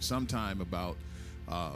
For 0.00 0.04
some 0.04 0.26
time 0.26 0.62
about 0.62 0.96
uh, 1.46 1.72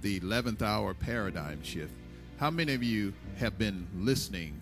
the 0.00 0.18
11th 0.20 0.62
hour 0.62 0.94
paradigm 0.94 1.62
shift. 1.62 1.92
How 2.38 2.50
many 2.50 2.72
of 2.72 2.82
you 2.82 3.12
have 3.38 3.58
been 3.58 3.86
listening 3.94 4.58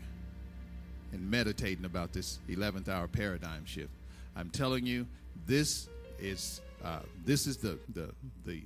and 1.13 1.31
meditating 1.31 1.85
about 1.85 2.13
this 2.13 2.41
11th 2.49 2.89
hour 2.89 3.07
paradigm 3.07 3.65
shift? 3.67 3.91
I'm 4.35 4.51
telling 4.51 4.85
you, 4.85 5.07
this 5.47 5.89
is 6.19 6.61
uh, 6.85 7.01
this 7.25 7.47
is 7.47 7.57
the, 7.57 7.79
the 7.95 8.11
the 8.45 8.63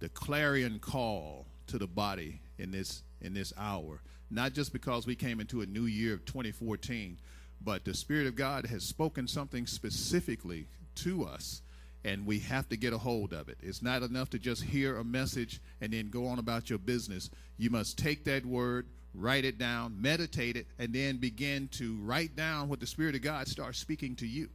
the 0.00 0.08
clarion 0.08 0.78
call 0.78 1.44
to 1.66 1.78
the 1.78 1.86
body 1.86 2.40
in 2.58 2.70
this 2.70 3.02
in 3.20 3.34
this 3.34 3.52
hour. 3.58 4.00
Not 4.30 4.54
just 4.54 4.72
because 4.72 5.06
we 5.06 5.14
came 5.14 5.40
into 5.40 5.60
a 5.60 5.66
new 5.66 5.84
year 5.84 6.14
of 6.14 6.24
2014, 6.24 7.18
but 7.62 7.84
the 7.84 7.92
Spirit 7.92 8.26
of 8.26 8.34
God 8.34 8.66
has 8.66 8.82
spoken 8.82 9.28
something 9.28 9.66
specifically 9.66 10.68
to 10.96 11.24
us 11.24 11.60
and 12.04 12.26
we 12.26 12.38
have 12.38 12.68
to 12.70 12.76
get 12.76 12.92
a 12.92 12.98
hold 12.98 13.32
of 13.32 13.48
it. 13.48 13.58
It's 13.62 13.82
not 13.82 14.02
enough 14.02 14.30
to 14.30 14.38
just 14.38 14.62
hear 14.62 14.96
a 14.96 15.04
message 15.04 15.60
and 15.80 15.92
then 15.92 16.08
go 16.08 16.26
on 16.26 16.38
about 16.38 16.70
your 16.70 16.78
business. 16.78 17.30
You 17.58 17.70
must 17.70 17.98
take 17.98 18.24
that 18.24 18.46
word, 18.46 18.86
write 19.14 19.44
it 19.44 19.58
down, 19.58 20.00
meditate 20.00 20.56
it, 20.56 20.66
and 20.78 20.92
then 20.92 21.18
begin 21.18 21.68
to 21.72 21.98
write 22.02 22.36
down 22.36 22.68
what 22.68 22.80
the 22.80 22.86
Spirit 22.86 23.14
of 23.14 23.22
God 23.22 23.48
starts 23.48 23.78
speaking 23.78 24.16
to 24.16 24.26
you. 24.26 24.48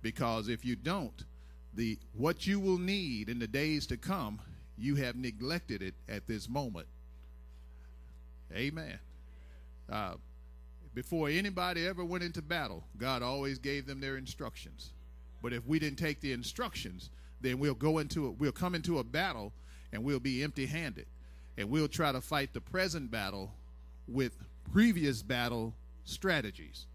Because 0.00 0.48
if 0.48 0.64
you 0.64 0.76
don't, 0.76 1.24
the 1.74 1.98
what 2.14 2.46
you 2.46 2.58
will 2.58 2.78
need 2.78 3.28
in 3.28 3.38
the 3.38 3.46
days 3.46 3.86
to 3.88 3.96
come, 3.96 4.40
you 4.78 4.96
have 4.96 5.16
neglected 5.16 5.82
it 5.82 5.94
at 6.08 6.26
this 6.26 6.48
moment. 6.48 6.86
Amen. 8.54 8.98
Uh, 9.90 10.14
before 10.94 11.28
anybody 11.28 11.86
ever 11.86 12.04
went 12.04 12.24
into 12.24 12.42
battle, 12.42 12.84
God 12.98 13.22
always 13.22 13.58
gave 13.58 13.86
them 13.86 14.00
their 14.00 14.16
instructions. 14.16 14.90
But 15.42 15.52
if 15.52 15.66
we 15.66 15.78
didn't 15.78 15.98
take 15.98 16.20
the 16.20 16.32
instructions, 16.32 17.10
then 17.40 17.58
we'll 17.58 17.74
go 17.74 17.98
into 17.98 18.28
it, 18.28 18.36
we'll 18.38 18.52
come 18.52 18.74
into 18.74 18.98
a 18.98 19.04
battle 19.04 19.52
and 19.92 20.04
we'll 20.04 20.20
be 20.20 20.42
empty 20.42 20.66
handed. 20.66 21.06
And 21.58 21.68
we'll 21.68 21.88
try 21.88 22.12
to 22.12 22.20
fight 22.20 22.54
the 22.54 22.60
present 22.60 23.10
battle 23.10 23.52
with 24.08 24.36
previous 24.72 25.22
battle 25.22 25.74
strategies. 26.04 26.86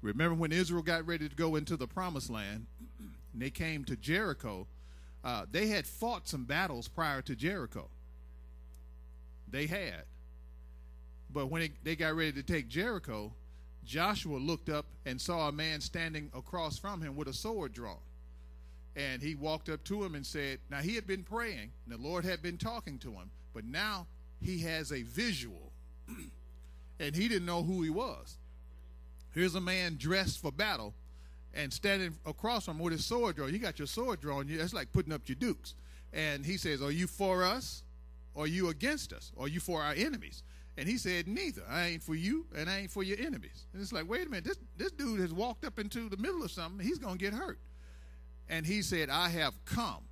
Remember 0.00 0.34
when 0.34 0.52
Israel 0.52 0.82
got 0.82 1.06
ready 1.06 1.28
to 1.28 1.34
go 1.34 1.56
into 1.56 1.76
the 1.76 1.86
promised 1.86 2.30
land 2.30 2.66
and 2.98 3.42
they 3.42 3.50
came 3.50 3.84
to 3.84 3.96
Jericho, 3.96 4.66
uh, 5.24 5.44
they 5.50 5.66
had 5.66 5.86
fought 5.86 6.28
some 6.28 6.44
battles 6.44 6.86
prior 6.88 7.20
to 7.22 7.34
Jericho. 7.34 7.88
They 9.50 9.66
had. 9.66 10.04
But 11.32 11.46
when 11.46 11.62
it, 11.62 11.72
they 11.82 11.96
got 11.96 12.14
ready 12.14 12.32
to 12.32 12.42
take 12.42 12.68
Jericho, 12.68 13.32
Joshua 13.88 14.36
looked 14.36 14.68
up 14.68 14.84
and 15.06 15.18
saw 15.18 15.48
a 15.48 15.52
man 15.52 15.80
standing 15.80 16.30
across 16.36 16.78
from 16.78 17.00
him 17.00 17.16
with 17.16 17.26
a 17.26 17.32
sword 17.32 17.72
drawn. 17.72 17.96
And 18.94 19.22
he 19.22 19.34
walked 19.34 19.70
up 19.70 19.82
to 19.84 20.04
him 20.04 20.14
and 20.14 20.26
said, 20.26 20.58
Now 20.70 20.78
he 20.78 20.94
had 20.94 21.06
been 21.06 21.22
praying, 21.22 21.70
and 21.84 21.92
the 21.92 21.96
Lord 21.96 22.24
had 22.24 22.42
been 22.42 22.58
talking 22.58 22.98
to 22.98 23.12
him, 23.12 23.30
but 23.54 23.64
now 23.64 24.06
he 24.42 24.60
has 24.60 24.92
a 24.92 25.02
visual. 25.02 25.72
and 27.00 27.16
he 27.16 27.28
didn't 27.28 27.46
know 27.46 27.62
who 27.62 27.82
he 27.82 27.90
was. 27.90 28.36
Here's 29.32 29.54
a 29.54 29.60
man 29.60 29.96
dressed 29.98 30.40
for 30.40 30.52
battle 30.52 30.92
and 31.54 31.72
standing 31.72 32.14
across 32.26 32.66
from 32.66 32.76
him 32.76 32.82
with 32.82 32.92
his 32.92 33.06
sword 33.06 33.36
drawn. 33.36 33.52
You 33.52 33.58
got 33.58 33.78
your 33.78 33.88
sword 33.88 34.20
drawn, 34.20 34.46
that's 34.48 34.74
like 34.74 34.92
putting 34.92 35.12
up 35.14 35.22
your 35.26 35.36
dukes. 35.36 35.74
And 36.12 36.44
he 36.44 36.58
says, 36.58 36.82
Are 36.82 36.90
you 36.90 37.06
for 37.06 37.42
us? 37.42 37.82
Or 38.34 38.44
are 38.44 38.48
you 38.48 38.68
against 38.68 39.12
us? 39.14 39.32
Or 39.34 39.46
are 39.46 39.48
you 39.48 39.60
for 39.60 39.82
our 39.82 39.94
enemies? 39.94 40.42
And 40.78 40.88
he 40.88 40.96
said, 40.96 41.26
Neither. 41.26 41.62
I 41.68 41.86
ain't 41.88 42.02
for 42.04 42.14
you 42.14 42.46
and 42.56 42.70
I 42.70 42.78
ain't 42.78 42.90
for 42.92 43.02
your 43.02 43.18
enemies. 43.18 43.66
And 43.72 43.82
it's 43.82 43.92
like, 43.92 44.08
wait 44.08 44.26
a 44.26 44.30
minute, 44.30 44.44
this, 44.44 44.58
this 44.76 44.92
dude 44.92 45.18
has 45.18 45.32
walked 45.32 45.64
up 45.64 45.80
into 45.80 46.08
the 46.08 46.16
middle 46.16 46.42
of 46.44 46.52
something. 46.52 46.86
He's 46.86 46.98
going 46.98 47.18
to 47.18 47.24
get 47.24 47.34
hurt. 47.34 47.58
And 48.48 48.64
he 48.64 48.80
said, 48.82 49.10
I 49.10 49.28
have 49.28 49.52
come 49.64 50.04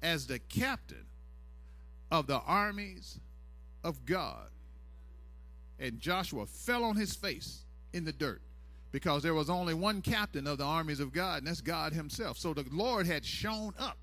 as 0.00 0.28
the 0.28 0.38
captain 0.38 1.04
of 2.12 2.28
the 2.28 2.38
armies 2.38 3.18
of 3.82 4.06
God. 4.06 4.46
And 5.80 5.98
Joshua 5.98 6.46
fell 6.46 6.84
on 6.84 6.94
his 6.94 7.14
face 7.14 7.64
in 7.92 8.04
the 8.04 8.12
dirt 8.12 8.40
because 8.92 9.24
there 9.24 9.34
was 9.34 9.50
only 9.50 9.74
one 9.74 10.00
captain 10.00 10.46
of 10.46 10.58
the 10.58 10.64
armies 10.64 11.00
of 11.00 11.12
God, 11.12 11.38
and 11.38 11.46
that's 11.46 11.60
God 11.60 11.92
Himself. 11.92 12.38
So 12.38 12.54
the 12.54 12.64
Lord 12.70 13.06
had 13.06 13.24
shown 13.24 13.74
up. 13.78 13.98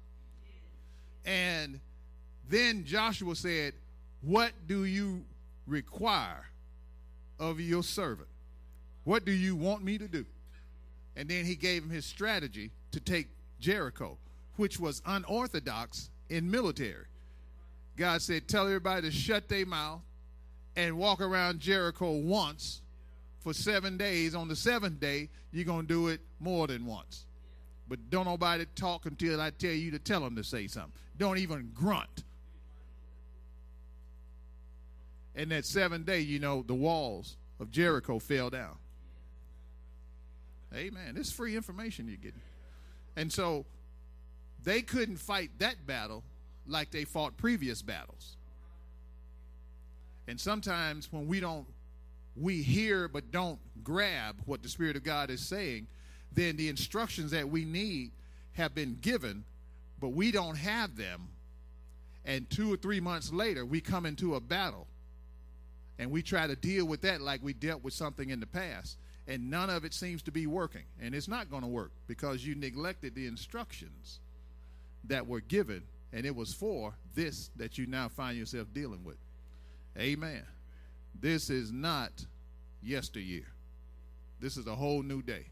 And 1.25 1.79
then 2.47 2.83
Joshua 2.85 3.35
said, 3.35 3.73
What 4.22 4.51
do 4.67 4.85
you 4.85 5.23
require 5.68 6.46
of 7.40 7.59
your 7.59 7.84
servant? 7.84 8.30
What 9.03 9.26
do 9.26 9.31
you 9.31 9.56
want 9.56 9.84
me 9.84 9.98
to 9.98 10.08
do? 10.08 10.26
And 11.16 11.30
then 11.30 11.46
he 11.46 11.56
gave 11.56 11.84
him 11.84 11.90
his 11.90 12.06
strategy 12.06 12.72
to 12.92 13.00
take 13.00 13.28
Jericho, 13.59 14.18
which 14.58 14.80
was 14.80 15.02
unorthodox 15.06 16.09
in 16.30 16.50
military. 16.50 17.06
God 17.96 18.22
said, 18.22 18.48
Tell 18.48 18.66
everybody 18.66 19.04
to 19.04 19.12
shut 19.12 19.48
their 19.48 19.66
mouth 19.66 20.02
and 20.75 20.98
walk 20.98 21.22
around 21.22 21.59
Jericho 21.59 22.12
once 22.12 22.81
for 23.40 23.54
seven 23.54 23.98
days. 23.98 24.36
On 24.36 24.48
the 24.48 24.56
seventh 24.56 25.00
day, 25.00 25.30
you're 25.52 25.66
going 25.66 25.88
to 25.88 25.88
do 25.88 26.08
it 26.09 26.20
more 26.40 26.68
than 26.68 26.86
once. 26.86 27.25
But 27.88 28.09
don't 28.09 28.25
nobody 28.25 28.66
talk 28.75 29.06
until 29.06 29.40
I 29.40 29.52
tell 29.52 29.72
you 29.72 29.92
to 29.92 30.00
tell 30.00 30.22
them 30.22 30.36
to 30.36 30.44
say 30.44 30.68
something. 30.68 30.92
Don't 31.18 31.38
even 31.38 31.72
grunt. 31.74 32.24
And 35.35 35.51
that 35.51 35.66
seventh 35.66 36.06
day, 36.06 36.22
you 36.22 36.40
know, 36.40 36.63
the 36.66 36.73
walls 36.73 37.35
of 37.59 37.72
Jericho 37.72 38.19
fell 38.19 38.50
down. 38.50 38.75
Amen. 40.73 41.13
This 41.16 41.28
is 41.28 41.34
free 41.34 41.56
information 41.56 42.07
you're 42.07 42.18
getting. 42.18 42.41
And 43.16 43.31
so 43.31 43.66
they 44.63 44.81
couldn't 44.81 45.18
fight 45.18 45.51
that 45.59 45.85
battle 45.85 46.24
like 46.68 46.91
they 46.91 47.03
fought 47.06 47.38
previous 47.38 47.81
battles. 47.81 48.38
And 50.28 50.40
sometimes 50.40 51.12
when 51.12 51.28
we 51.28 51.40
don't, 51.40 51.68
we 52.35 52.62
hear 52.62 53.07
but 53.07 53.31
don't 53.31 53.59
grab 53.84 54.38
what 54.45 54.63
the 54.63 54.69
Spirit 54.69 54.95
of 54.95 55.03
God 55.03 55.29
is 55.29 55.41
saying, 55.41 55.88
then 56.34 56.57
the 56.57 56.68
instructions 56.68 57.31
that 57.31 57.47
we 57.47 57.63
need 57.63 58.12
have 58.53 58.74
been 58.74 58.97
given, 59.00 59.44
but 60.00 60.09
we 60.09 60.31
don't 60.31 60.56
have 60.56 60.97
them. 60.97 61.29
And 62.25 62.50
two 62.50 62.74
or 62.74 62.78
three 62.78 63.00
months 63.00 63.31
later, 63.31 63.66
we 63.66 63.79
come 63.79 64.06
into 64.06 64.35
a 64.35 64.40
battle 64.40 64.88
and 65.97 66.11
we 66.11 66.22
try 66.22 66.47
to 66.47 66.56
deal 66.56 66.85
with 66.85 67.01
that 67.01 67.22
like 67.22 67.44
we 67.44 67.53
dealt 67.53 67.83
with 67.83 67.94
something 67.94 68.29
in 68.29 68.39
the 68.39 68.47
past. 68.47 68.97
And 69.27 69.50
none 69.50 69.69
of 69.69 69.86
it 69.86 69.94
seems 69.94 70.21
to 70.24 70.31
be 70.31 70.45
working. 70.45 70.83
And 71.01 71.15
it's 71.15 71.27
not 71.27 71.50
going 71.50 71.63
to 71.63 71.68
work 71.68 71.92
because 72.07 72.45
you 72.45 72.53
neglected 72.53 73.15
the 73.15 73.25
instructions 73.25 74.19
that 75.06 75.25
were 75.25 75.42
given. 75.42 75.83
And 76.13 76.25
it 76.25 76.36
was 76.36 76.53
for 76.53 76.94
this 77.15 77.50
that 77.56 77.77
you 77.77 77.88
now 77.88 78.07
find 78.07 78.38
yourself 78.38 78.68
dealing 78.74 79.03
with. 79.03 79.18
Amen. 79.97 80.44
This 81.19 81.50
is 81.50 81.71
not 81.71 82.12
yesteryear. 82.83 83.48
This 84.39 84.57
is 84.57 84.68
a 84.68 84.75
whole 84.75 85.01
new 85.01 85.21
day. 85.21 85.48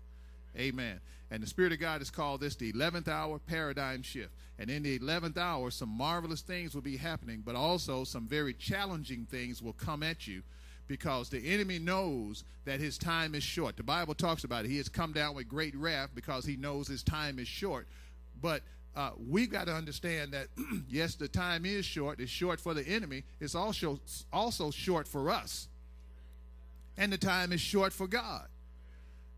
Amen. 0.58 1.00
And 1.32 1.42
the 1.42 1.48
Spirit 1.48 1.74
of 1.74 1.80
God 1.80 2.00
has 2.00 2.12
called 2.12 2.42
this 2.42 2.56
the 2.56 2.72
11th 2.74 3.08
hour 3.08 3.40
paradigm 3.40 4.04
shift. 4.04 4.32
And 4.60 4.70
in 4.70 4.84
the 4.84 5.00
11th 5.00 5.38
hour, 5.38 5.72
some 5.72 5.90
marvelous 5.90 6.42
things 6.42 6.76
will 6.76 6.82
be 6.82 6.98
happening, 6.98 7.42
but 7.44 7.56
also 7.56 8.04
some 8.04 8.28
very 8.28 8.54
challenging 8.54 9.26
things 9.26 9.62
will 9.62 9.74
come 9.74 10.04
at 10.04 10.28
you 10.28 10.44
because 10.88 11.30
the 11.30 11.54
enemy 11.54 11.80
knows 11.80 12.44
that 12.66 12.80
his 12.80 12.98
time 12.98 13.34
is 13.34 13.44
short. 13.44 13.78
The 13.78 13.84
Bible 13.84 14.14
talks 14.14 14.44
about 14.44 14.66
it. 14.66 14.70
He 14.70 14.78
has 14.78 14.90
come 14.90 15.12
down 15.12 15.34
with 15.34 15.48
great 15.48 15.76
wrath 15.76 16.10
because 16.14 16.46
he 16.46 16.56
knows 16.56 16.88
his 16.88 17.04
time 17.04 17.40
is 17.40 17.48
short. 17.48 17.88
But 18.42 18.62
uh, 18.96 19.12
we've 19.28 19.50
got 19.50 19.68
to 19.68 19.74
understand 19.74 20.34
that, 20.34 20.48
yes, 20.88 21.16
the 21.16 21.28
time 21.28 21.66
is 21.66 21.86
short. 21.86 22.20
It's 22.20 22.32
short 22.32 22.60
for 22.60 22.74
the 22.74 22.88
enemy. 22.88 23.24
It's 23.40 23.56
also, 23.56 24.00
also 24.32 24.70
short 24.70 25.08
for 25.08 25.32
us. 25.32 25.68
And 26.96 27.12
the 27.12 27.18
time 27.18 27.52
is 27.52 27.62
short 27.62 27.92
for 27.92 28.08
God. 28.08 28.46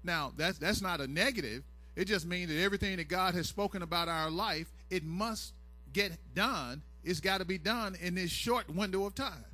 Now, 0.06 0.31
that's 0.38 0.57
that's 0.57 0.81
not 0.81 1.02
a 1.02 1.07
negative. 1.07 1.63
It 1.96 2.06
just 2.06 2.25
means 2.25 2.50
that 2.50 2.62
everything 2.62 2.98
that 2.98 3.07
God 3.07 3.36
has 3.36 3.48
spoken 3.48 3.81
about 3.81 4.07
our 4.07 4.30
life, 4.30 4.72
it 4.90 5.04
must 5.04 5.54
get 5.94 6.12
done. 6.36 6.81
It's 7.04 7.19
got 7.19 7.40
to 7.40 7.46
be 7.46 7.57
done 7.57 7.96
in 8.02 8.16
this 8.16 8.31
short 8.31 8.69
window 8.69 9.06
of 9.06 9.16
time. 9.16 9.46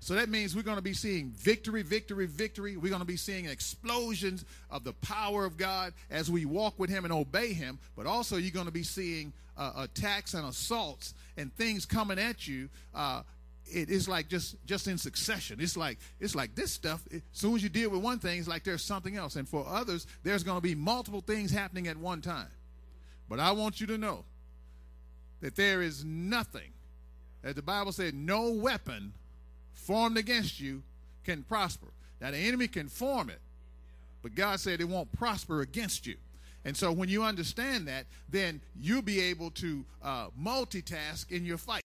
So 0.00 0.14
that 0.14 0.28
means 0.28 0.54
we're 0.54 0.62
going 0.62 0.76
to 0.76 0.82
be 0.82 0.92
seeing 0.92 1.30
victory, 1.30 1.82
victory, 1.82 2.26
victory. 2.26 2.76
We're 2.76 2.90
going 2.90 3.00
to 3.00 3.06
be 3.06 3.16
seeing 3.16 3.46
explosions 3.46 4.44
of 4.70 4.84
the 4.84 4.92
power 4.92 5.46
of 5.46 5.56
God 5.56 5.94
as 6.10 6.30
we 6.30 6.44
walk 6.44 6.78
with 6.78 6.90
Him 6.90 7.04
and 7.04 7.12
obey 7.12 7.54
Him. 7.54 7.78
But 7.96 8.06
also, 8.06 8.36
you're 8.36 8.50
going 8.50 8.66
to 8.66 8.72
be 8.72 8.82
seeing 8.82 9.32
uh, 9.56 9.72
attacks 9.76 10.34
and 10.34 10.46
assaults 10.46 11.14
and 11.38 11.54
things 11.54 11.86
coming 11.86 12.18
at 12.18 12.46
you. 12.46 12.68
Uh, 12.94 13.22
it 13.66 13.90
is 13.90 14.08
like 14.08 14.28
just 14.28 14.56
just 14.66 14.86
in 14.88 14.98
succession. 14.98 15.58
It's 15.60 15.76
like 15.76 15.98
it's 16.20 16.34
like 16.34 16.54
this 16.54 16.72
stuff. 16.72 17.02
As 17.12 17.22
soon 17.32 17.56
as 17.56 17.62
you 17.62 17.68
deal 17.68 17.90
with 17.90 18.02
one 18.02 18.18
thing, 18.18 18.38
it's 18.38 18.48
like 18.48 18.64
there's 18.64 18.82
something 18.82 19.16
else. 19.16 19.36
And 19.36 19.48
for 19.48 19.66
others, 19.68 20.06
there's 20.22 20.42
going 20.42 20.58
to 20.58 20.62
be 20.62 20.74
multiple 20.74 21.20
things 21.20 21.50
happening 21.50 21.88
at 21.88 21.96
one 21.96 22.20
time. 22.20 22.48
But 23.28 23.40
I 23.40 23.52
want 23.52 23.80
you 23.80 23.86
to 23.88 23.98
know 23.98 24.24
that 25.40 25.56
there 25.56 25.82
is 25.82 26.04
nothing, 26.04 26.72
as 27.42 27.54
the 27.54 27.62
Bible 27.62 27.92
said, 27.92 28.14
no 28.14 28.50
weapon 28.50 29.12
formed 29.72 30.16
against 30.16 30.60
you 30.60 30.82
can 31.24 31.42
prosper. 31.42 31.88
Now, 32.20 32.30
the 32.30 32.38
enemy 32.38 32.68
can 32.68 32.88
form 32.88 33.28
it, 33.28 33.40
but 34.22 34.34
God 34.34 34.60
said 34.60 34.80
it 34.80 34.88
won't 34.88 35.12
prosper 35.12 35.60
against 35.60 36.06
you. 36.06 36.16
And 36.64 36.74
so, 36.74 36.92
when 36.92 37.10
you 37.10 37.22
understand 37.22 37.88
that, 37.88 38.06
then 38.30 38.62
you'll 38.80 39.02
be 39.02 39.20
able 39.20 39.50
to 39.50 39.84
uh, 40.02 40.28
multitask 40.40 41.30
in 41.30 41.44
your 41.44 41.58
fight. 41.58 41.82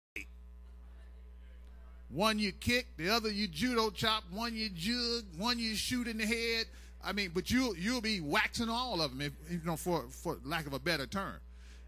One 2.15 2.39
you 2.39 2.53
kick, 2.53 2.87
the 2.95 3.09
other 3.09 3.29
you 3.29 3.45
judo 3.45 3.89
chop, 3.89 4.23
one 4.31 4.55
you 4.55 4.69
jug, 4.69 5.25
one 5.37 5.59
you 5.59 5.75
shoot 5.75 6.07
in 6.07 6.17
the 6.17 6.25
head. 6.25 6.65
I 7.03 7.11
mean, 7.11 7.31
but 7.33 7.51
you'll 7.51 7.75
you'll 7.75 7.99
be 7.99 8.21
waxing 8.21 8.69
all 8.69 9.01
of 9.01 9.11
them, 9.11 9.19
if, 9.19 9.33
you 9.51 9.59
know, 9.65 9.75
for 9.75 10.05
for 10.09 10.37
lack 10.45 10.65
of 10.65 10.71
a 10.71 10.79
better 10.79 11.07
term. 11.07 11.35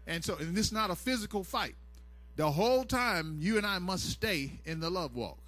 And 0.06 0.22
so, 0.22 0.36
and 0.36 0.54
this 0.54 0.66
is 0.66 0.72
not 0.72 0.90
a 0.90 0.94
physical 0.94 1.44
fight. 1.44 1.76
The 2.36 2.50
whole 2.50 2.84
time, 2.84 3.38
you 3.40 3.56
and 3.56 3.66
I 3.66 3.78
must 3.78 4.10
stay 4.10 4.60
in 4.66 4.80
the 4.80 4.90
love 4.90 5.16
walk 5.16 5.38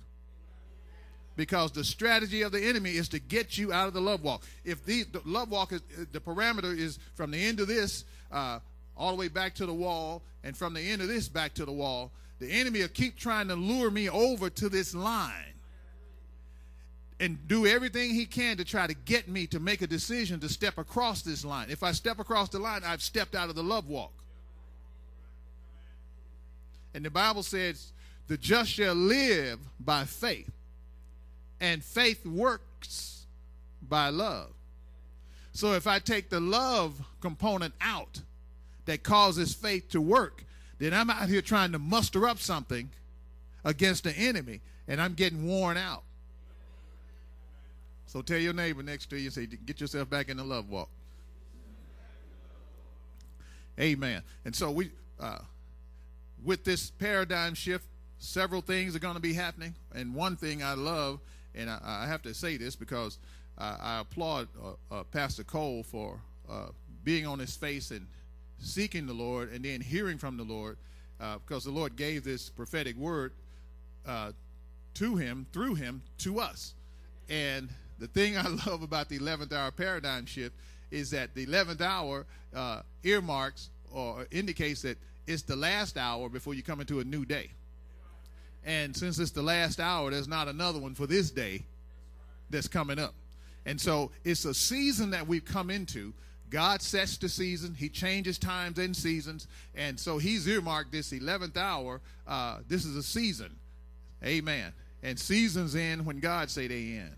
because 1.37 1.73
the 1.73 1.85
strategy 1.85 2.41
of 2.41 2.51
the 2.51 2.63
enemy 2.63 2.93
is 2.93 3.11
to 3.11 3.19
get 3.19 3.59
you 3.59 3.75
out 3.75 3.87
of 3.87 3.93
the 3.93 4.01
love 4.01 4.23
walk. 4.23 4.45
If 4.65 4.87
the, 4.87 5.03
the 5.05 5.21
love 5.27 5.51
walk 5.51 5.73
is 5.73 5.83
the 6.11 6.21
parameter 6.21 6.75
is 6.75 6.99
from 7.15 7.33
the 7.33 7.45
end 7.45 7.61
of 7.61 7.69
this 7.69 8.07
uh, 8.33 8.61
all 8.97 9.11
the 9.11 9.17
way 9.17 9.29
back 9.29 9.57
to 9.57 9.67
the 9.67 9.75
wall, 9.75 10.23
and 10.43 10.57
from 10.57 10.73
the 10.73 10.81
end 10.81 11.03
of 11.03 11.09
this 11.09 11.29
back 11.29 11.53
to 11.55 11.67
the 11.67 11.73
wall, 11.73 12.13
the 12.41 12.51
enemy 12.51 12.81
will 12.81 12.89
keep 12.89 13.17
trying 13.17 13.49
to 13.49 13.55
lure 13.55 13.91
me 13.91 14.09
over 14.09 14.51
to 14.51 14.69
this 14.69 14.95
line 14.95 15.55
and 17.21 17.47
do 17.47 17.67
everything 17.67 18.15
he 18.15 18.25
can 18.25 18.57
to 18.57 18.65
try 18.65 18.87
to 18.87 18.95
get 18.95 19.29
me 19.29 19.47
to 19.47 19.61
make 19.61 19.83
a 19.83 19.87
decision 19.87 20.41
to 20.41 20.49
step 20.49 20.79
across 20.79 21.21
this 21.21 21.45
line. 21.45 21.67
If 21.69 21.83
I 21.83 21.93
step 21.93 22.19
across 22.19 22.49
the 22.49 22.59
line, 22.59 22.81
I've 22.85 23.03
stepped 23.03 23.35
out 23.35 23.51
of 23.51 23.55
the 23.55 23.63
love 23.63 23.89
walk. 23.89 24.13
And 26.95 27.05
the 27.05 27.11
Bible 27.11 27.43
says, 27.43 27.93
the 28.27 28.39
just 28.39 28.71
shall 28.71 28.95
live 28.95 29.59
by 29.79 30.05
faith 30.05 30.51
and 31.61 31.85
faith 31.85 32.25
works 32.25 33.27
by 33.87 34.09
love. 34.09 34.49
So 35.53 35.75
if 35.75 35.87
I 35.87 35.99
take 35.99 36.31
the 36.31 36.41
love 36.41 37.03
component 37.21 37.75
out 37.83 38.23
that 38.87 39.03
causes 39.03 39.53
faith 39.53 39.91
to 39.91 40.01
work, 40.01 40.45
then 40.81 40.95
I'm 40.95 41.11
out 41.11 41.29
here 41.29 41.43
trying 41.43 41.73
to 41.73 41.79
muster 41.79 42.27
up 42.27 42.39
something 42.39 42.91
against 43.65 44.05
the 44.05 44.13
enemy 44.13 44.63
and 44.89 45.01
I'm 45.01 45.15
getting 45.15 45.47
worn 45.47 45.77
out. 45.77 46.03
So 48.07 48.23
tell 48.23 48.39
your 48.39 48.55
neighbor 48.55 48.83
next 48.83 49.11
to 49.11 49.19
you, 49.19 49.31
say, 49.31 49.47
get 49.47 49.81
yourself 49.81 50.11
back 50.11 50.29
in 50.31 50.39
the 50.39 50.43
love 50.43 50.69
walk. 50.69 50.89
Amen. 53.79 54.23
And 54.45 54.57
so 54.57 54.71
we, 54.71 54.91
uh, 55.21 55.39
with 56.43 56.65
this 56.65 56.91
paradigm 56.91 57.55
shift, 57.55 57.85
several 58.19 58.63
things 58.63 58.97
are 58.97 59.01
going 59.01 59.15
to 59.15 59.21
be 59.21 59.35
happening. 59.35 59.75
And 59.95 60.15
one 60.15 60.37
thing 60.37 60.63
I 60.63 60.73
love 60.75 61.21
and 61.55 61.71
I, 61.71 61.79
I 61.85 62.07
have 62.07 62.23
to 62.23 62.33
say 62.35 62.57
this 62.57 62.75
because 62.75 63.19
I, 63.59 63.77
I 63.81 64.01
applaud 64.01 64.49
uh, 64.61 64.95
uh, 64.95 65.05
Pastor 65.05 65.45
Cole 65.45 65.83
for 65.83 66.21
uh, 66.51 66.69
being 67.05 67.27
on 67.27 67.39
his 67.39 67.55
face 67.55 67.91
and 67.91 68.07
seeking 68.61 69.07
the 69.07 69.13
Lord 69.13 69.53
and 69.53 69.65
then 69.65 69.81
hearing 69.81 70.19
from 70.19 70.37
the 70.37 70.45
Lord 70.45 70.77
uh, 71.21 71.39
because 71.47 71.65
the 71.65 71.71
Lord 71.71 71.97
gave 71.97 72.25
this 72.25 72.49
prophetic 72.49 72.97
word 72.97 73.33
uh, 74.07 74.33
to 74.95 75.17
him, 75.17 75.47
through 75.53 75.75
him, 75.75 76.03
to 76.19 76.41
us. 76.41 76.75
And 77.29 77.69
the 77.99 78.07
thing 78.07 78.37
I 78.37 78.49
love 78.67 78.83
about 78.83 79.09
the 79.09 79.19
11th 79.19 79.53
hour 79.53 79.71
paradigm 79.71 80.27
shift 80.27 80.55
is 80.91 81.11
that 81.11 81.35
the 81.35 81.47
11th 81.47 81.81
hour 81.81 82.27
uh, 82.55 82.83
earmarks 83.05 83.71
or 83.93 84.27
indicates 84.31 84.83
that 84.83 84.99
it's 85.27 85.43
the 85.43 85.57
last 85.57 85.97
hour 85.97 86.29
before 86.29 86.55
you 86.55 86.63
come 86.63 86.81
into 86.81 87.01
a 87.01 87.05
new 87.05 87.25
day. 87.25 87.51
And 88.65 88.97
since 88.97 89.19
it's 89.19 89.31
the 89.31 89.43
last 89.43 89.81
hour, 89.81 90.11
there's 90.11 90.29
not 90.29 90.49
another 90.49 90.79
one 90.79 90.95
for 90.95 91.07
this 91.07 91.31
day 91.31 91.65
that's 92.51 92.69
coming 92.69 92.99
up. 92.99 93.15
And 93.65 93.81
so 93.81 94.11
it's 94.25 94.45
a 94.45 94.55
season 94.55 95.11
that 95.11 95.27
we've 95.27 95.45
come 95.45 95.71
into. 95.71 96.13
God 96.51 96.83
sets 96.83 97.17
the 97.17 97.29
season, 97.29 97.75
He 97.75 97.89
changes 97.89 98.39
times 98.39 98.79
and 98.79 98.95
seasons. 98.95 99.47
And 99.75 99.99
so 99.99 100.19
He's 100.19 100.47
earmarked 100.47 100.93
this 100.93 101.13
11th 101.13 101.57
hour. 101.57 102.01
Uh, 102.27 102.59
this 102.69 102.85
is 102.85 102.97
a 102.97 103.03
season. 103.03 103.57
Amen. 104.25 104.73
And 105.03 105.19
seasons 105.19 105.75
end 105.75 106.05
when 106.05 106.21
God 106.21 106.51
say 106.51 106.67
they 106.69 106.99
end. 106.99 107.17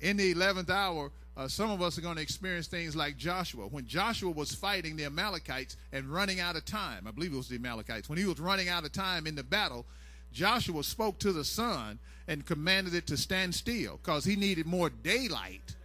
In 0.00 0.16
the 0.16 0.34
11th 0.34 0.68
hour, 0.68 1.10
uh, 1.36 1.48
some 1.48 1.70
of 1.70 1.82
us 1.82 1.98
are 1.98 2.00
going 2.00 2.16
to 2.16 2.22
experience 2.22 2.66
things 2.66 2.96
like 2.96 3.16
Joshua. 3.16 3.66
When 3.66 3.86
Joshua 3.86 4.30
was 4.30 4.54
fighting 4.54 4.96
the 4.96 5.04
Amalekites 5.04 5.76
and 5.92 6.06
running 6.08 6.40
out 6.40 6.56
of 6.56 6.64
time, 6.64 7.06
I 7.06 7.10
believe 7.10 7.32
it 7.32 7.36
was 7.36 7.48
the 7.48 7.56
Amalekites, 7.56 8.08
when 8.08 8.18
he 8.18 8.24
was 8.24 8.40
running 8.40 8.68
out 8.68 8.84
of 8.84 8.92
time 8.92 9.26
in 9.26 9.34
the 9.34 9.42
battle, 9.42 9.86
Joshua 10.32 10.82
spoke 10.82 11.18
to 11.20 11.32
the 11.32 11.44
sun 11.44 11.98
and 12.28 12.44
commanded 12.44 12.94
it 12.94 13.06
to 13.08 13.16
stand 13.16 13.54
still 13.54 13.98
because 14.02 14.24
he 14.24 14.36
needed 14.36 14.66
more 14.66 14.90
daylight. 14.90 15.76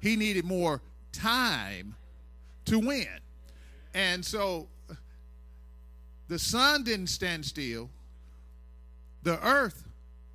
He 0.00 0.16
needed 0.16 0.44
more 0.44 0.80
time 1.14 1.94
to 2.66 2.78
win. 2.78 3.08
And 3.94 4.24
so 4.24 4.68
the 6.28 6.38
sun 6.38 6.84
didn't 6.84 7.06
stand 7.06 7.44
still. 7.44 7.88
The 9.22 9.42
earth 9.46 9.84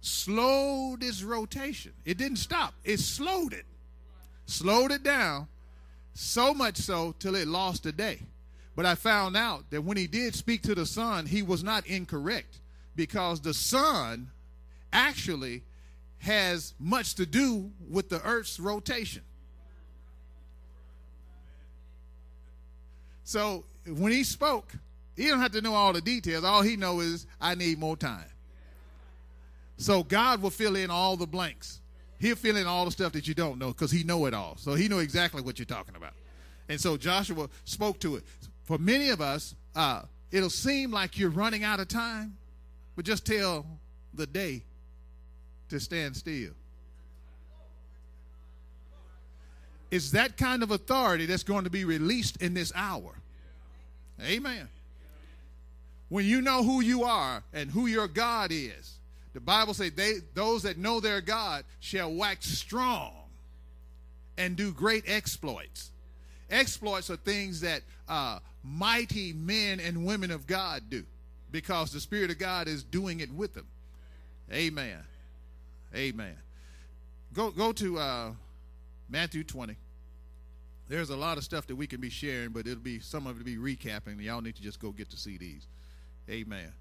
slowed 0.02 1.04
its 1.04 1.22
rotation. 1.22 1.92
It 2.06 2.18
didn't 2.18 2.38
stop, 2.38 2.74
it 2.84 3.00
slowed 3.00 3.54
it 3.54 3.66
slowed 4.50 4.92
it 4.92 5.04
down, 5.04 5.48
so 6.14 6.54
much 6.54 6.78
so 6.78 7.16
till 7.19 7.36
it 7.36 7.48
lost 7.48 7.86
a 7.86 7.92
day. 7.92 8.19
But 8.76 8.86
I 8.86 8.95
found 8.95 9.38
out 9.38 9.69
that 9.71 9.83
when 9.83 9.98
he 9.98 10.07
did 10.07 10.36
speak 10.36 10.62
to 10.64 10.76
the 10.76 10.86
sun, 10.86 11.26
he 11.26 11.42
was 11.42 11.64
not 11.64 11.86
incorrect 11.86 12.59
because 12.95 13.42
the 13.42 13.54
sun 13.54 14.30
actually 14.92 15.64
has 16.19 16.74
much 16.80 17.16
to 17.16 17.26
do 17.26 17.71
with 17.90 18.09
the 18.09 18.21
earth's 18.24 18.59
rotation. 18.59 19.21
So 23.30 23.64
when 23.86 24.12
he 24.12 24.24
spoke, 24.24 24.74
he 25.16 25.28
don't 25.28 25.40
have 25.40 25.52
to 25.52 25.62
know 25.62 25.74
all 25.74 25.94
the 25.94 26.02
details. 26.02 26.44
All 26.44 26.62
he 26.62 26.76
know 26.76 27.00
is 27.00 27.28
I 27.40 27.56
need 27.56 27.80
more 27.80 27.98
time. 27.98 28.26
So 29.78 30.04
God 30.04 30.42
will 30.42 30.50
fill 30.50 30.76
in 30.76 30.90
all 30.90 31.16
the 31.16 31.28
blanks 31.28 31.80
he'll 32.19 32.36
fill 32.36 32.57
in 32.57 32.68
all 32.68 32.86
the 32.86 32.92
stuff 32.92 33.14
that 33.14 33.28
you 33.28 33.33
don't 33.33 33.57
know 33.57 33.69
because 33.69 33.92
he 33.92 34.04
know 34.04 34.26
it 34.26 34.33
all. 34.33 34.56
So 34.57 34.76
he 34.76 34.88
know 34.88 35.00
exactly 35.00 35.42
what 35.42 35.57
you're 35.57 35.66
talking 35.66 35.95
about. 35.95 36.14
And 36.68 36.80
so 36.80 36.98
Joshua 36.98 37.50
spoke 37.66 38.00
to 38.02 38.18
it. 38.18 38.24
For 38.64 38.78
many 38.78 39.09
of 39.09 39.21
us, 39.21 39.56
uh, 39.76 40.04
it'll 40.31 40.50
seem 40.50 40.92
like 40.92 41.18
you're 41.18 41.31
running 41.31 41.64
out 41.64 41.80
of 41.80 41.88
time, 41.88 42.38
but 42.95 43.06
just 43.06 43.26
tell 43.26 43.66
the 44.14 44.28
day 44.28 44.64
to 45.69 45.80
stand 45.80 46.16
still. 46.16 46.52
It's 49.90 50.12
that 50.12 50.38
kind 50.38 50.62
of 50.62 50.69
authority 50.69 51.26
that's 51.26 51.42
going 51.42 51.64
to 51.64 51.71
be 51.71 51.83
released 51.83 52.42
in 52.44 52.54
this 52.54 52.71
hour. 52.76 53.16
Amen. 54.21 54.68
When 56.09 56.26
you 56.26 56.42
know 56.42 56.64
who 56.64 56.81
you 56.81 57.04
are 57.04 57.44
and 57.54 57.69
who 57.69 57.88
your 57.88 58.07
God 58.07 58.52
is, 58.52 58.97
the 59.33 59.40
Bible 59.40 59.73
says 59.73 59.92
they 59.92 60.16
those 60.33 60.64
that 60.64 60.78
know 60.78 60.99
their 60.99 61.21
God 61.21 61.64
shall 61.80 62.11
wax 62.11 62.45
strong 62.47 63.14
and 64.38 64.56
do 64.56 64.71
great 64.71 65.04
exploits. 65.07 65.92
Exploits 66.49 67.09
are 67.11 67.16
things 67.16 67.61
that 67.61 67.81
uh, 68.07 68.40
mighty 68.64 69.33
men 69.33 69.80
and 69.80 70.06
women 70.06 70.31
of 70.31 70.47
God 70.47 70.83
do 70.90 71.04
because 71.52 71.92
the 71.92 71.99
Spirit 71.99 72.31
of 72.31 72.40
God 72.40 72.68
is 72.68 72.83
doing 72.83 73.19
it 73.19 73.31
with 73.31 73.54
them. 73.54 73.68
Amen. 74.52 74.97
Amen. 75.95 76.35
Go 77.33 77.52
go 77.52 77.71
to 77.73 77.99
uh, 77.99 78.31
Matthew 79.09 79.44
20. 79.44 79.76
There's 80.90 81.10
a 81.10 81.16
lot 81.16 81.38
of 81.38 81.46
stuff 81.46 81.68
that 81.68 81.76
we 81.76 81.88
can 81.88 82.02
be 82.02 82.10
sharing, 82.10 82.50
but 82.50 82.68
it'll 82.68 82.84
be 82.84 83.00
some 83.00 83.28
of 83.28 83.40
it 83.40 83.46
be 83.46 83.56
recapping. 83.56 84.22
Y'all 84.22 84.42
need 84.42 84.56
to 84.56 84.62
just 84.62 84.80
go 84.80 84.92
get 84.92 85.10
the 85.10 85.16
CDs. 85.16 85.68
Amen. 86.30 86.72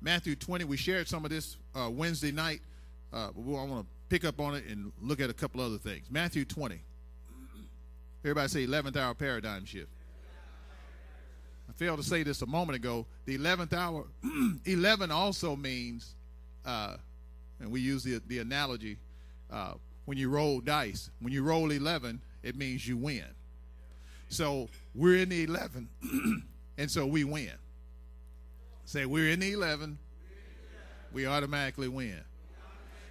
Matthew 0.00 0.34
20. 0.34 0.64
We 0.64 0.76
shared 0.76 1.06
some 1.06 1.24
of 1.24 1.30
this 1.30 1.56
uh, 1.76 1.88
Wednesday 1.90 2.32
night. 2.32 2.60
Uh, 3.12 3.28
but 3.36 3.42
I 3.42 3.64
want 3.64 3.82
to 3.82 3.86
pick 4.08 4.24
up 4.24 4.40
on 4.40 4.54
it 4.54 4.64
and 4.66 4.90
look 5.00 5.20
at 5.20 5.30
a 5.30 5.34
couple 5.34 5.60
other 5.60 5.78
things. 5.78 6.06
Matthew 6.10 6.44
20. 6.44 6.80
Everybody 8.24 8.48
say 8.48 8.66
11th 8.66 8.96
hour 8.96 9.14
paradigm 9.14 9.64
shift. 9.64 9.88
I 11.68 11.72
failed 11.74 11.98
to 11.98 12.04
say 12.04 12.22
this 12.22 12.42
a 12.42 12.46
moment 12.46 12.76
ago. 12.76 13.06
The 13.26 13.38
11th 13.38 13.72
hour, 13.72 14.06
11 14.64 15.10
also 15.10 15.54
means 15.54 16.14
uh, 16.64 16.96
and 17.60 17.70
we 17.70 17.80
use 17.80 18.04
the, 18.04 18.20
the 18.26 18.38
analogy 18.38 18.98
uh, 19.50 19.74
when 20.04 20.18
you 20.18 20.28
roll 20.28 20.60
dice. 20.60 21.10
When 21.20 21.32
you 21.32 21.42
roll 21.42 21.70
11, 21.70 22.20
it 22.42 22.56
means 22.56 22.86
you 22.86 22.96
win. 22.96 23.24
So 24.28 24.68
we're 24.94 25.16
in 25.16 25.28
the 25.28 25.44
11, 25.44 25.88
and 26.78 26.90
so 26.90 27.06
we 27.06 27.24
win. 27.24 27.52
Say, 28.84 29.06
we're 29.06 29.30
in 29.30 29.40
the 29.40 29.52
11, 29.52 29.98
we 31.12 31.26
automatically 31.26 31.88
win. 31.88 32.20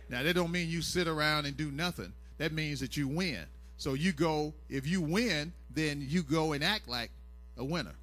Now, 0.10 0.24
that 0.24 0.34
don't 0.36 0.52
mean 0.52 0.70
you 0.70 0.82
sit 0.82 1.08
around 1.08 1.46
and 1.46 1.58
do 1.58 1.70
nothing. 1.72 2.14
That 2.38 2.54
means 2.54 2.80
that 2.80 2.96
you 2.96 3.08
win. 3.08 3.46
So 3.78 3.94
you 3.94 4.12
go, 4.14 4.54
if 4.70 4.88
you 4.88 5.02
win, 5.02 5.54
then 5.74 6.06
you 6.08 6.24
go 6.24 6.54
and 6.54 6.64
act 6.64 6.88
like 6.88 7.12
a 7.58 7.64
winner. 7.64 7.96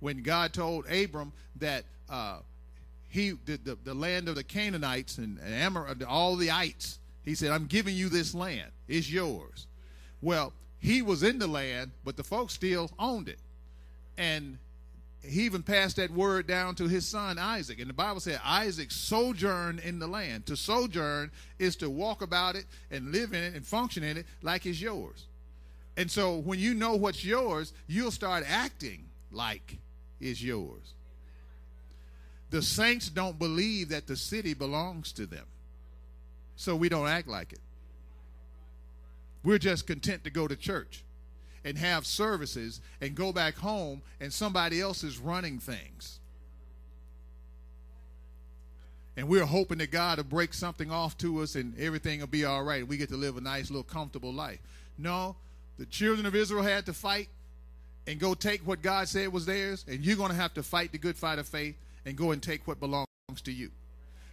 When 0.00 0.22
God 0.22 0.52
told 0.52 0.86
Abram 0.90 1.32
that 1.56 1.84
uh, 2.10 2.38
he 3.08 3.30
the, 3.46 3.56
the, 3.56 3.78
the, 3.82 3.94
land 3.94 4.28
of 4.28 4.34
the 4.34 4.44
Canaanites 4.44 5.18
and, 5.18 5.38
and 5.38 5.54
Amor, 5.54 5.96
all 6.06 6.36
the 6.36 6.50
ites, 6.50 6.98
he 7.24 7.34
said, 7.34 7.50
I'm 7.50 7.66
giving 7.66 7.96
you 7.96 8.08
this 8.08 8.34
land. 8.34 8.70
It's 8.86 9.10
yours. 9.10 9.66
Well, 10.20 10.52
he 10.84 11.00
was 11.00 11.22
in 11.22 11.38
the 11.38 11.46
land, 11.46 11.92
but 12.04 12.18
the 12.18 12.22
folks 12.22 12.52
still 12.52 12.90
owned 12.98 13.26
it. 13.26 13.38
And 14.18 14.58
he 15.26 15.44
even 15.44 15.62
passed 15.62 15.96
that 15.96 16.10
word 16.10 16.46
down 16.46 16.74
to 16.74 16.86
his 16.86 17.08
son 17.08 17.38
Isaac. 17.38 17.80
And 17.80 17.88
the 17.88 17.94
Bible 17.94 18.20
said 18.20 18.38
Isaac 18.44 18.90
sojourned 18.90 19.80
in 19.80 19.98
the 19.98 20.06
land. 20.06 20.44
To 20.44 20.58
sojourn 20.58 21.30
is 21.58 21.74
to 21.76 21.88
walk 21.88 22.20
about 22.20 22.54
it 22.54 22.66
and 22.90 23.12
live 23.12 23.32
in 23.32 23.42
it 23.42 23.54
and 23.54 23.66
function 23.66 24.04
in 24.04 24.18
it 24.18 24.26
like 24.42 24.66
it's 24.66 24.78
yours. 24.78 25.24
And 25.96 26.10
so 26.10 26.36
when 26.36 26.58
you 26.58 26.74
know 26.74 26.96
what's 26.96 27.24
yours, 27.24 27.72
you'll 27.86 28.10
start 28.10 28.44
acting 28.46 29.06
like 29.32 29.78
it's 30.20 30.42
yours. 30.42 30.92
The 32.50 32.60
saints 32.60 33.08
don't 33.08 33.38
believe 33.38 33.88
that 33.88 34.06
the 34.06 34.16
city 34.16 34.52
belongs 34.52 35.12
to 35.12 35.24
them. 35.24 35.46
So 36.56 36.76
we 36.76 36.90
don't 36.90 37.08
act 37.08 37.26
like 37.26 37.54
it. 37.54 37.60
We're 39.44 39.58
just 39.58 39.86
content 39.86 40.24
to 40.24 40.30
go 40.30 40.48
to 40.48 40.56
church 40.56 41.04
and 41.64 41.78
have 41.78 42.06
services 42.06 42.80
and 43.00 43.14
go 43.14 43.32
back 43.32 43.56
home 43.56 44.02
and 44.20 44.32
somebody 44.32 44.80
else 44.80 45.04
is 45.04 45.18
running 45.18 45.58
things. 45.58 46.18
And 49.16 49.28
we're 49.28 49.44
hoping 49.44 49.78
that 49.78 49.92
God 49.92 50.18
will 50.18 50.24
break 50.24 50.54
something 50.54 50.90
off 50.90 51.16
to 51.18 51.42
us 51.42 51.54
and 51.54 51.78
everything 51.78 52.20
will 52.20 52.26
be 52.26 52.44
all 52.44 52.64
right. 52.64 52.86
We 52.86 52.96
get 52.96 53.10
to 53.10 53.16
live 53.16 53.36
a 53.36 53.40
nice 53.40 53.70
little 53.70 53.84
comfortable 53.84 54.32
life. 54.32 54.58
No, 54.98 55.36
the 55.78 55.86
children 55.86 56.26
of 56.26 56.34
Israel 56.34 56.62
had 56.62 56.86
to 56.86 56.92
fight 56.92 57.28
and 58.06 58.18
go 58.18 58.34
take 58.34 58.66
what 58.66 58.82
God 58.82 59.08
said 59.08 59.32
was 59.32 59.46
theirs, 59.46 59.84
and 59.88 60.04
you're 60.04 60.16
going 60.16 60.30
to 60.30 60.36
have 60.36 60.52
to 60.54 60.62
fight 60.62 60.92
the 60.92 60.98
good 60.98 61.16
fight 61.16 61.38
of 61.38 61.48
faith 61.48 61.76
and 62.04 62.16
go 62.16 62.32
and 62.32 62.42
take 62.42 62.66
what 62.66 62.80
belongs 62.80 63.06
to 63.44 63.52
you. 63.52 63.70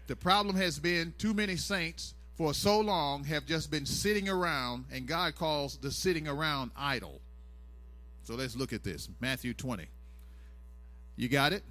The 0.07 0.15
problem 0.15 0.55
has 0.57 0.77
been 0.77 1.13
too 1.17 1.33
many 1.33 1.55
saints 1.55 2.13
for 2.41 2.55
so 2.55 2.79
long 2.79 3.23
have 3.25 3.45
just 3.45 3.69
been 3.69 3.85
sitting 3.85 4.27
around, 4.27 4.85
and 4.91 5.05
God 5.05 5.35
calls 5.35 5.77
the 5.77 5.91
sitting 5.91 6.27
around 6.27 6.71
idle. 6.75 7.21
So 8.23 8.33
let's 8.33 8.55
look 8.55 8.73
at 8.73 8.83
this 8.83 9.07
Matthew 9.19 9.53
20. 9.53 9.85
You 11.17 11.29
got 11.29 11.53
it? 11.53 11.61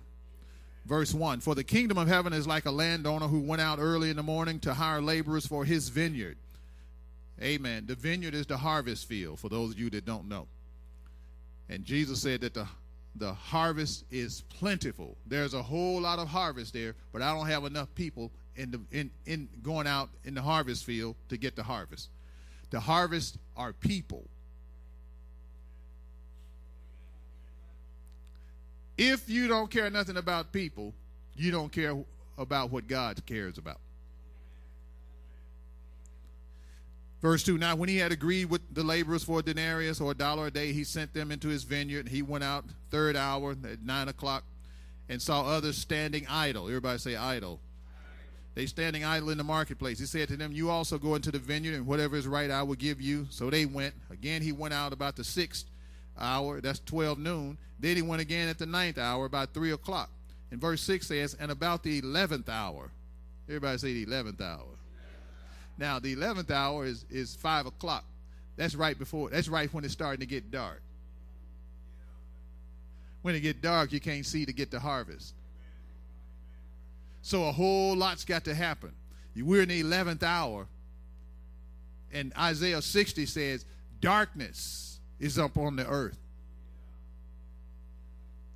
Verse 0.87 1.13
1 1.13 1.41
For 1.41 1.57
the 1.57 1.65
kingdom 1.65 1.99
of 1.99 2.07
heaven 2.07 2.33
is 2.33 2.47
like 2.47 2.67
a 2.67 2.71
landowner 2.71 3.27
who 3.27 3.41
went 3.41 3.61
out 3.61 3.81
early 3.81 4.11
in 4.11 4.17
the 4.17 4.23
morning 4.23 4.61
to 4.61 4.73
hire 4.73 5.03
laborers 5.03 5.45
for 5.45 5.65
his 5.65 5.89
vineyard. 5.89 6.37
Amen. 7.43 7.87
The 7.87 7.97
vineyard 7.97 8.35
is 8.35 8.47
the 8.47 8.59
harvest 8.59 9.09
field, 9.09 9.41
for 9.41 9.49
those 9.49 9.73
of 9.73 9.79
you 9.81 9.91
that 9.91 10.07
don't 10.07 10.29
know. 10.29 10.47
And 11.69 11.85
Jesus 11.85 12.23
said 12.23 12.43
that 12.43 12.55
the, 12.55 12.69
the 13.17 13.35
harvest 13.35 14.05
is 14.13 14.43
plentiful. 14.43 15.17
There's 15.27 15.53
a 15.53 15.63
whole 15.63 16.01
lot 16.01 16.21
of 16.21 16.29
harvest 16.29 16.75
there, 16.75 16.95
but 17.13 17.23
I 17.23 17.35
don't 17.35 17.49
have 17.49 17.65
enough 17.65 17.93
people 17.97 18.31
in 18.61 18.71
the 18.71 18.81
in, 18.91 19.11
in 19.27 19.49
going 19.63 19.87
out 19.87 20.11
in 20.25 20.35
the 20.35 20.43
harvest 20.43 20.85
field 20.85 21.17
to 21.29 21.37
get 21.37 21.57
the 21.57 21.63
harvest. 21.63 22.09
The 22.71 22.81
harvest 22.81 23.39
are 23.57 23.73
people. 23.73 24.25
If 28.97 29.31
you 29.31 29.49
don't 29.49 29.71
care 29.71 29.89
nothing 29.89 30.19
about 30.19 30.53
people, 30.53 30.93
you 31.35 31.51
don't 31.51 31.73
care 31.73 31.97
about 32.37 32.71
what 32.71 32.87
God 32.87 33.25
cares 33.25 33.57
about. 33.57 33.79
Verse 37.23 37.43
2 37.43 37.59
Now, 37.59 37.77
when 37.77 37.89
he 37.89 37.97
had 37.97 38.13
agreed 38.13 38.47
with 38.47 38.63
the 38.75 38.83
laborers 38.83 39.25
for 39.25 39.41
a 39.41 39.43
denarius 39.43 40.01
or 40.01 40.11
a 40.11 40.15
dollar 40.15 40.47
a 40.49 40.51
day, 40.51 40.73
he 40.73 40.85
sent 40.85 41.15
them 41.15 41.33
into 41.33 41.49
his 41.49 41.65
vineyard. 41.65 42.09
He 42.09 42.23
went 42.23 42.45
out 42.45 42.65
third 42.91 43.17
hour 43.17 43.53
at 43.53 43.83
9 43.83 44.09
o'clock 44.09 44.45
and 45.09 45.21
saw 45.21 45.43
others 45.43 45.77
standing 45.77 46.27
idle. 46.29 46.69
Everybody 46.69 46.99
say 46.99 47.17
idle. 47.17 47.59
They 48.55 48.67
standing 48.67 49.05
idle 49.05 49.31
in 49.31 49.39
the 49.39 49.45
marketplace. 49.45 50.01
He 50.01 50.07
said 50.07 50.29
to 50.29 50.37
them, 50.37 50.53
You 50.53 50.71
also 50.71 50.99
go 50.99 51.15
into 51.15 51.31
the 51.31 51.39
vineyard, 51.39 51.75
and 51.75 51.87
whatever 51.87 52.17
is 52.17 52.27
right 52.27 52.51
I 52.51 52.63
will 52.63 52.75
give 52.75 53.01
you. 53.01 53.27
So 53.31 53.49
they 53.49 53.65
went. 53.65 53.95
Again, 54.11 54.43
he 54.43 54.53
went 54.53 54.75
out 54.75 54.93
about 54.93 55.17
the 55.17 55.25
sixth 55.25 55.67
hour, 56.19 56.61
that's 56.61 56.81
12 56.81 57.19
noon. 57.19 57.59
Then 57.79 57.97
he 57.97 58.03
went 58.03 58.21
again 58.21 58.49
at 58.49 58.59
the 58.59 58.67
ninth 58.67 58.99
hour, 58.99 59.25
about 59.25 59.55
3 59.55 59.73
o'clock. 59.73 60.11
And 60.51 60.61
verse 60.61 60.83
6 60.83 61.07
says, 61.07 61.35
And 61.35 61.51
about 61.51 61.83
the 61.83 62.03
11th 62.03 62.49
hour. 62.49 62.91
Everybody 63.49 63.79
say 63.79 64.05
the 64.05 64.07
11th 64.07 64.41
hour. 64.41 64.67
Now, 65.79 65.99
the 65.99 66.15
11th 66.15 66.51
hour 66.51 66.85
is, 66.85 67.05
is 67.09 67.35
5 67.37 67.67
o'clock. 67.67 68.05
That's 68.57 68.75
right 68.75 68.99
before, 68.99 69.31
that's 69.31 69.49
right 69.49 69.73
when 69.73 69.85
it's 69.85 69.95
starting 69.95 70.21
to 70.21 70.27
get 70.27 70.51
dark. 70.51 70.83
When 73.23 73.35
it 73.35 73.41
get 73.41 73.63
dark, 73.63 73.93
you 73.93 74.01
can't 74.01 74.27
see 74.27 74.45
to 74.45 74.53
get 74.53 74.71
the 74.71 74.81
harvest. 74.81 75.35
So 77.23 77.45
a 77.45 77.53
whole 77.53 77.97
lot's 77.97 78.25
got 78.25 78.45
to 78.45 78.55
happen. 78.55 78.93
We're 79.37 79.63
in 79.63 79.69
the 79.69 79.83
11th 79.83 80.23
hour. 80.23 80.67
And 82.13 82.33
Isaiah 82.37 82.83
60 82.83 83.27
says, 83.27 83.65
Darkness 84.01 84.99
is 85.19 85.39
up 85.39 85.57
on 85.57 85.77
the 85.77 85.87
earth. 85.87 86.19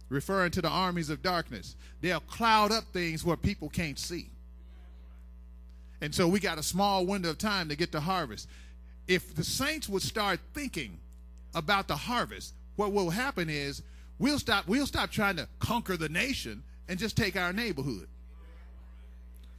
Referring 0.08 0.50
to 0.52 0.62
the 0.62 0.68
armies 0.68 1.10
of 1.10 1.22
darkness. 1.22 1.76
They'll 2.00 2.20
cloud 2.20 2.72
up 2.72 2.84
things 2.92 3.24
where 3.24 3.36
people 3.36 3.68
can't 3.68 3.98
see. 3.98 4.30
And 6.00 6.14
so 6.14 6.28
we 6.28 6.40
got 6.40 6.58
a 6.58 6.62
small 6.62 7.06
window 7.06 7.30
of 7.30 7.38
time 7.38 7.68
to 7.68 7.76
get 7.76 7.92
the 7.92 8.00
harvest. 8.00 8.48
If 9.06 9.34
the 9.34 9.44
saints 9.44 9.88
would 9.88 10.02
start 10.02 10.40
thinking 10.52 10.98
about 11.54 11.88
the 11.88 11.96
harvest, 11.96 12.54
what 12.76 12.92
will 12.92 13.10
happen 13.10 13.48
is 13.48 13.82
we'll 14.18 14.38
stop 14.38 14.66
we'll 14.66 14.86
stop 14.86 15.10
trying 15.10 15.36
to 15.36 15.48
conquer 15.60 15.96
the 15.96 16.08
nation 16.08 16.62
and 16.88 16.98
just 16.98 17.16
take 17.16 17.36
our 17.36 17.52
neighborhood. 17.52 18.08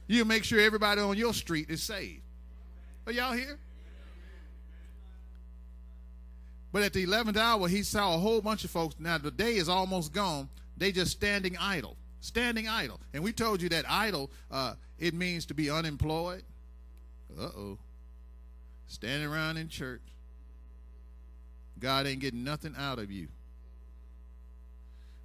You 0.06 0.24
make 0.24 0.44
sure 0.44 0.60
everybody 0.60 1.00
on 1.00 1.16
your 1.16 1.34
street 1.34 1.68
is 1.68 1.82
saved. 1.82 2.22
Are 3.06 3.12
y'all 3.12 3.32
here? 3.32 3.58
But 6.72 6.82
at 6.82 6.92
the 6.92 7.06
11th 7.06 7.36
hour, 7.36 7.68
he 7.68 7.82
saw 7.82 8.14
a 8.14 8.18
whole 8.18 8.40
bunch 8.40 8.64
of 8.64 8.70
folks. 8.70 8.96
Now, 8.98 9.18
the 9.18 9.30
day 9.30 9.56
is 9.56 9.68
almost 9.68 10.12
gone. 10.12 10.48
They 10.76 10.92
just 10.92 11.10
standing 11.10 11.56
idle. 11.56 11.96
Standing 12.20 12.68
idle. 12.68 13.00
And 13.14 13.22
we 13.22 13.32
told 13.32 13.62
you 13.62 13.68
that 13.70 13.84
idle, 13.88 14.30
uh, 14.50 14.74
it 14.98 15.14
means 15.14 15.46
to 15.46 15.54
be 15.54 15.70
unemployed. 15.70 16.42
Uh-oh. 17.38 17.78
Standing 18.88 19.28
around 19.28 19.56
in 19.56 19.68
church. 19.68 20.02
God 21.78 22.06
ain't 22.06 22.20
getting 22.20 22.44
nothing 22.44 22.74
out 22.78 22.98
of 22.98 23.10
you. 23.10 23.28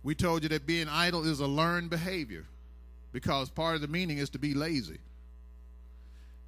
We 0.03 0.15
told 0.15 0.43
you 0.43 0.49
that 0.49 0.65
being 0.65 0.87
idle 0.87 1.25
is 1.25 1.39
a 1.39 1.47
learned 1.47 1.89
behavior 1.89 2.45
because 3.11 3.49
part 3.49 3.75
of 3.75 3.81
the 3.81 3.87
meaning 3.87 4.17
is 4.17 4.29
to 4.31 4.39
be 4.39 4.53
lazy. 4.53 4.99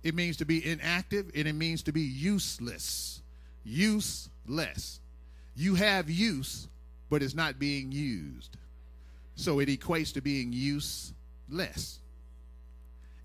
It 0.03 0.15
means 0.15 0.37
to 0.37 0.45
be 0.45 0.65
inactive 0.65 1.31
and 1.35 1.47
it 1.47 1.53
means 1.53 1.83
to 1.83 1.91
be 1.91 2.01
useless. 2.01 3.21
Useless. 3.63 4.99
You 5.55 5.75
have 5.75 6.09
use, 6.09 6.67
but 7.09 7.23
it's 7.23 7.35
not 7.35 7.59
being 7.59 7.91
used. 7.91 8.57
So 9.35 9.59
it 9.59 9.69
equates 9.69 10.13
to 10.13 10.21
being 10.21 10.51
useless. 10.51 11.99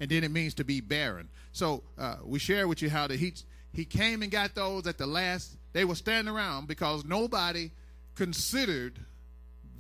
And 0.01 0.09
then 0.09 0.23
it 0.23 0.31
means 0.31 0.55
to 0.55 0.65
be 0.65 0.81
barren. 0.81 1.29
So 1.53 1.83
uh, 1.99 2.17
we 2.25 2.39
share 2.39 2.69
with 2.69 2.83
you 2.83 2.91
how 2.91 3.09
the, 3.09 3.17
he, 3.17 3.35
he 3.73 3.85
came 3.85 4.23
and 4.23 4.31
got 4.31 4.55
those 4.55 4.87
at 4.87 4.99
the 4.99 5.07
last. 5.07 5.57
They 5.73 5.85
were 5.85 5.97
standing 5.97 6.33
around 6.33 6.69
because 6.69 7.05
nobody 7.05 7.73
considered 8.15 9.01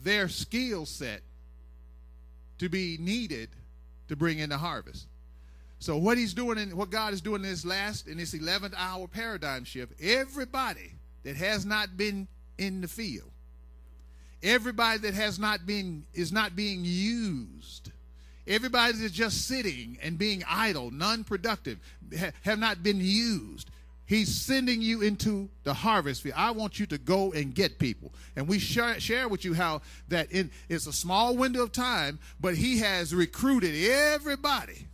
their 0.02 0.28
skill 0.28 0.86
set 0.86 1.22
to 2.58 2.68
be 2.68 2.96
needed 3.00 3.48
to 4.08 4.16
bring 4.16 4.38
in 4.38 4.50
the 4.50 4.58
harvest. 4.58 5.06
So 5.78 5.96
what 5.96 6.18
he's 6.18 6.34
doing 6.34 6.58
and 6.58 6.74
what 6.74 6.90
God 6.90 7.12
is 7.12 7.20
doing 7.20 7.42
in 7.42 7.50
this 7.50 7.64
last 7.64 8.08
in 8.08 8.18
this 8.18 8.34
11th 8.34 8.74
hour 8.76 9.06
paradigm 9.06 9.64
shift, 9.64 9.92
everybody 10.00 10.92
that 11.22 11.36
has 11.36 11.64
not 11.64 11.96
been 11.96 12.26
in 12.58 12.80
the 12.80 12.88
field, 12.88 13.30
everybody 14.42 14.98
that 14.98 15.14
has 15.14 15.38
not 15.38 15.66
been 15.66 16.04
is 16.14 16.32
not 16.32 16.56
being 16.56 16.80
used, 16.82 17.92
everybody 18.46 18.94
that's 18.94 19.12
just 19.12 19.46
sitting 19.46 19.98
and 20.02 20.18
being 20.18 20.42
idle, 20.48 20.90
non-productive, 20.90 21.78
have 22.42 22.58
not 22.58 22.82
been 22.82 23.00
used. 23.00 23.70
He's 24.08 24.34
sending 24.34 24.80
you 24.80 25.02
into 25.02 25.50
the 25.64 25.74
harvest 25.74 26.22
field. 26.22 26.34
I 26.38 26.52
want 26.52 26.80
you 26.80 26.86
to 26.86 26.96
go 26.96 27.30
and 27.32 27.54
get 27.54 27.78
people. 27.78 28.10
And 28.36 28.48
we 28.48 28.58
share, 28.58 28.98
share 28.98 29.28
with 29.28 29.44
you 29.44 29.52
how 29.52 29.82
that 30.08 30.32
in, 30.32 30.50
it's 30.70 30.86
a 30.86 30.94
small 30.94 31.36
window 31.36 31.62
of 31.62 31.72
time, 31.72 32.18
but 32.40 32.54
he 32.54 32.78
has 32.78 33.14
recruited 33.14 33.74
everybody 33.76 34.86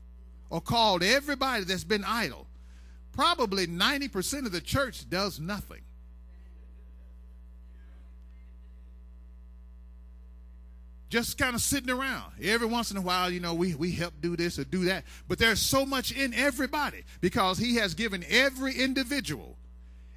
or 0.50 0.60
called 0.60 1.04
everybody 1.04 1.62
that's 1.62 1.84
been 1.84 2.02
idle, 2.04 2.48
probably 3.12 3.68
90% 3.68 4.46
of 4.46 4.52
the 4.52 4.60
church 4.60 5.08
does 5.08 5.38
nothing. 5.38 5.82
Just 11.14 11.38
kind 11.38 11.54
of 11.54 11.60
sitting 11.60 11.90
around. 11.90 12.32
Every 12.42 12.66
once 12.66 12.90
in 12.90 12.96
a 12.96 13.00
while, 13.00 13.30
you 13.30 13.38
know, 13.38 13.54
we, 13.54 13.76
we 13.76 13.92
help 13.92 14.14
do 14.20 14.34
this 14.34 14.58
or 14.58 14.64
do 14.64 14.86
that. 14.86 15.04
But 15.28 15.38
there's 15.38 15.60
so 15.60 15.86
much 15.86 16.10
in 16.10 16.34
everybody 16.34 17.04
because 17.20 17.56
he 17.56 17.76
has 17.76 17.94
given 17.94 18.24
every 18.28 18.74
individual, 18.74 19.56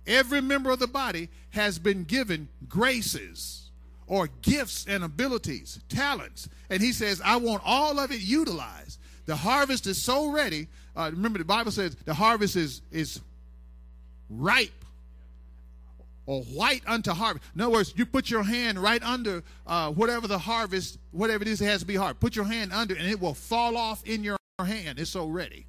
every 0.07 0.41
member 0.41 0.71
of 0.71 0.79
the 0.79 0.87
body 0.87 1.29
has 1.51 1.77
been 1.77 2.03
given 2.03 2.49
graces 2.67 3.69
or 4.07 4.27
gifts 4.41 4.87
and 4.87 5.03
abilities, 5.03 5.79
talents. 5.87 6.49
And 6.71 6.81
he 6.81 6.91
says, 6.91 7.21
I 7.23 7.35
want 7.35 7.61
all 7.63 7.99
of 7.99 8.11
it 8.11 8.21
utilized. 8.21 8.99
The 9.27 9.35
harvest 9.35 9.85
is 9.85 10.01
so 10.01 10.31
ready. 10.31 10.67
Uh, 10.95 11.11
remember, 11.13 11.37
the 11.37 11.45
Bible 11.45 11.69
says 11.69 11.95
the 12.05 12.15
harvest 12.15 12.55
is, 12.55 12.81
is 12.91 13.21
ripe 14.31 14.83
or 16.27 16.43
white 16.43 16.83
unto 16.85 17.11
harvest. 17.11 17.43
In 17.55 17.61
other 17.61 17.71
words, 17.71 17.93
you 17.95 18.05
put 18.05 18.29
your 18.29 18.43
hand 18.43 18.77
right 18.77 19.01
under 19.01 19.41
uh, 19.65 19.91
whatever 19.91 20.27
the 20.27 20.37
harvest, 20.37 20.99
whatever 21.11 21.41
it 21.41 21.47
is, 21.47 21.61
it 21.61 21.65
has 21.65 21.79
to 21.79 21.87
be 21.87 21.95
hard. 21.95 22.19
Put 22.19 22.35
your 22.35 22.45
hand 22.45 22.71
under, 22.71 22.95
and 22.95 23.07
it 23.07 23.19
will 23.19 23.33
fall 23.33 23.75
off 23.75 24.05
in 24.05 24.23
your 24.23 24.37
hand. 24.59 24.99
It's 24.99 25.09
so 25.09 25.25
ready. 25.25 25.65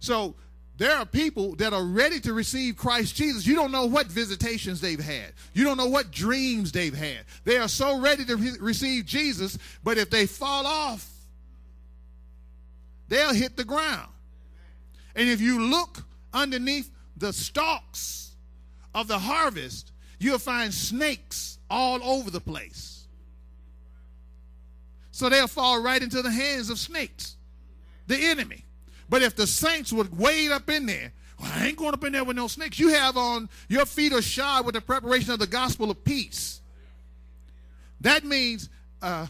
So 0.00 0.34
there 0.76 0.96
are 0.96 1.06
people 1.06 1.54
that 1.56 1.72
are 1.72 1.84
ready 1.84 2.18
to 2.20 2.32
receive 2.32 2.76
Christ 2.76 3.14
Jesus. 3.14 3.46
You 3.46 3.54
don't 3.54 3.70
know 3.70 3.86
what 3.86 4.08
visitations 4.08 4.80
they've 4.80 4.98
had. 4.98 5.32
You 5.54 5.62
don't 5.62 5.76
know 5.76 5.86
what 5.86 6.10
dreams 6.10 6.72
they've 6.72 6.94
had. 6.94 7.20
They 7.44 7.58
are 7.58 7.68
so 7.68 8.00
ready 8.00 8.24
to 8.24 8.36
re- 8.36 8.56
receive 8.60 9.06
Jesus, 9.06 9.56
but 9.84 9.98
if 9.98 10.10
they 10.10 10.26
fall 10.26 10.66
off, 10.66 11.08
they'll 13.06 13.32
hit 13.32 13.56
the 13.56 13.64
ground. 13.64 14.10
And 15.14 15.28
if 15.28 15.40
you 15.40 15.60
look 15.60 16.02
underneath 16.34 16.90
the 17.16 17.32
stalks 17.32 18.31
of 18.94 19.08
the 19.08 19.18
harvest, 19.18 19.92
you'll 20.18 20.38
find 20.38 20.72
snakes 20.72 21.58
all 21.70 22.02
over 22.02 22.30
the 22.30 22.40
place. 22.40 23.06
So 25.10 25.28
they'll 25.28 25.46
fall 25.46 25.82
right 25.82 26.02
into 26.02 26.22
the 26.22 26.30
hands 26.30 26.70
of 26.70 26.78
snakes, 26.78 27.36
the 28.06 28.16
enemy. 28.16 28.64
But 29.08 29.22
if 29.22 29.36
the 29.36 29.46
saints 29.46 29.92
would 29.92 30.18
wade 30.18 30.50
up 30.50 30.70
in 30.70 30.86
there, 30.86 31.12
well, 31.40 31.50
I 31.54 31.66
ain't 31.66 31.76
going 31.76 31.92
up 31.92 32.04
in 32.04 32.12
there 32.12 32.24
with 32.24 32.36
no 32.36 32.46
snakes. 32.46 32.78
You 32.78 32.88
have 32.88 33.16
on 33.16 33.48
your 33.68 33.84
feet 33.84 34.12
are 34.12 34.22
shod 34.22 34.64
with 34.64 34.74
the 34.74 34.80
preparation 34.80 35.32
of 35.32 35.38
the 35.38 35.46
gospel 35.46 35.90
of 35.90 36.02
peace. 36.04 36.60
That 38.00 38.24
means 38.24 38.68
uh, 39.00 39.26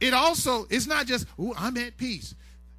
it 0.00 0.14
also, 0.14 0.66
it's 0.70 0.86
not 0.86 1.06
just, 1.06 1.26
oh, 1.38 1.54
I'm 1.56 1.76
at 1.76 1.96
peace. 1.96 2.34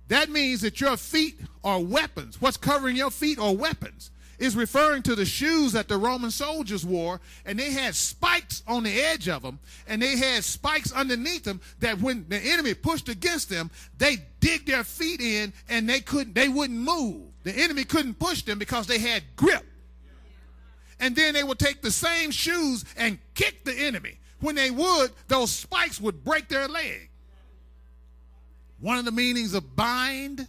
That 0.08 0.29
means 0.29 0.62
that 0.62 0.79
your 0.79 0.98
feet 0.98 1.39
are 1.63 1.79
weapons. 1.79 2.39
What's 2.41 2.58
covering 2.58 2.96
your 2.96 3.12
feet 3.12 3.39
are 3.39 3.53
weapons 3.53 4.12
is 4.40 4.56
referring 4.56 5.04
to 5.04 5.16
the 5.16 5.25
shoes 5.25 5.72
that 5.74 5.88
the 5.88 5.98
Roman 5.98 6.32
soldiers 6.32 6.86
wore, 6.86 7.22
and 7.46 7.60
they 7.60 7.72
had 7.72 7.96
spikes 7.96 8.63
on 8.68 8.84
the 8.84 9.02
edge 9.02 9.30
of 9.30 9.42
them, 9.42 9.60
and 9.88 10.02
they 10.02 10.18
had 10.18 10.44
spikes 10.44 10.92
underneath 10.92 11.44
them 11.44 11.62
that 11.80 12.00
when 12.00 12.25
the 12.30 12.38
enemy 12.38 12.74
pushed 12.74 13.10
against 13.10 13.50
them, 13.50 13.70
they 13.98 14.18
dig 14.40 14.66
their 14.66 14.84
feet 14.84 15.22
in 15.22 15.54
and 15.70 15.88
they 15.88 16.02
couldn't, 16.02 16.34
they 16.34 16.50
wouldn't 16.50 16.80
move. 16.80 17.24
The 17.44 17.54
enemy 17.56 17.84
couldn't 17.84 18.20
push 18.20 18.42
them 18.42 18.60
because 18.60 18.88
they 18.88 19.00
had 19.00 19.24
grip. 19.36 19.66
And 21.00 21.16
then 21.16 21.34
they 21.34 21.44
would 21.44 21.60
take 21.60 21.82
the 21.82 21.92
same 21.92 22.32
shoes 22.32 22.86
and 22.96 23.19
kick 23.34 23.65
the 23.65 23.74
enemy. 23.74 24.19
When 24.39 24.56
they 24.56 24.72
would, 24.72 25.12
those 25.28 25.52
spikes 25.52 26.00
would 26.00 26.24
break 26.24 26.48
their 26.48 26.67
leg. 26.67 27.10
One 28.80 28.98
of 28.98 29.06
the 29.06 29.12
meanings 29.12 29.54
of 29.54 29.76
bind 29.76 30.48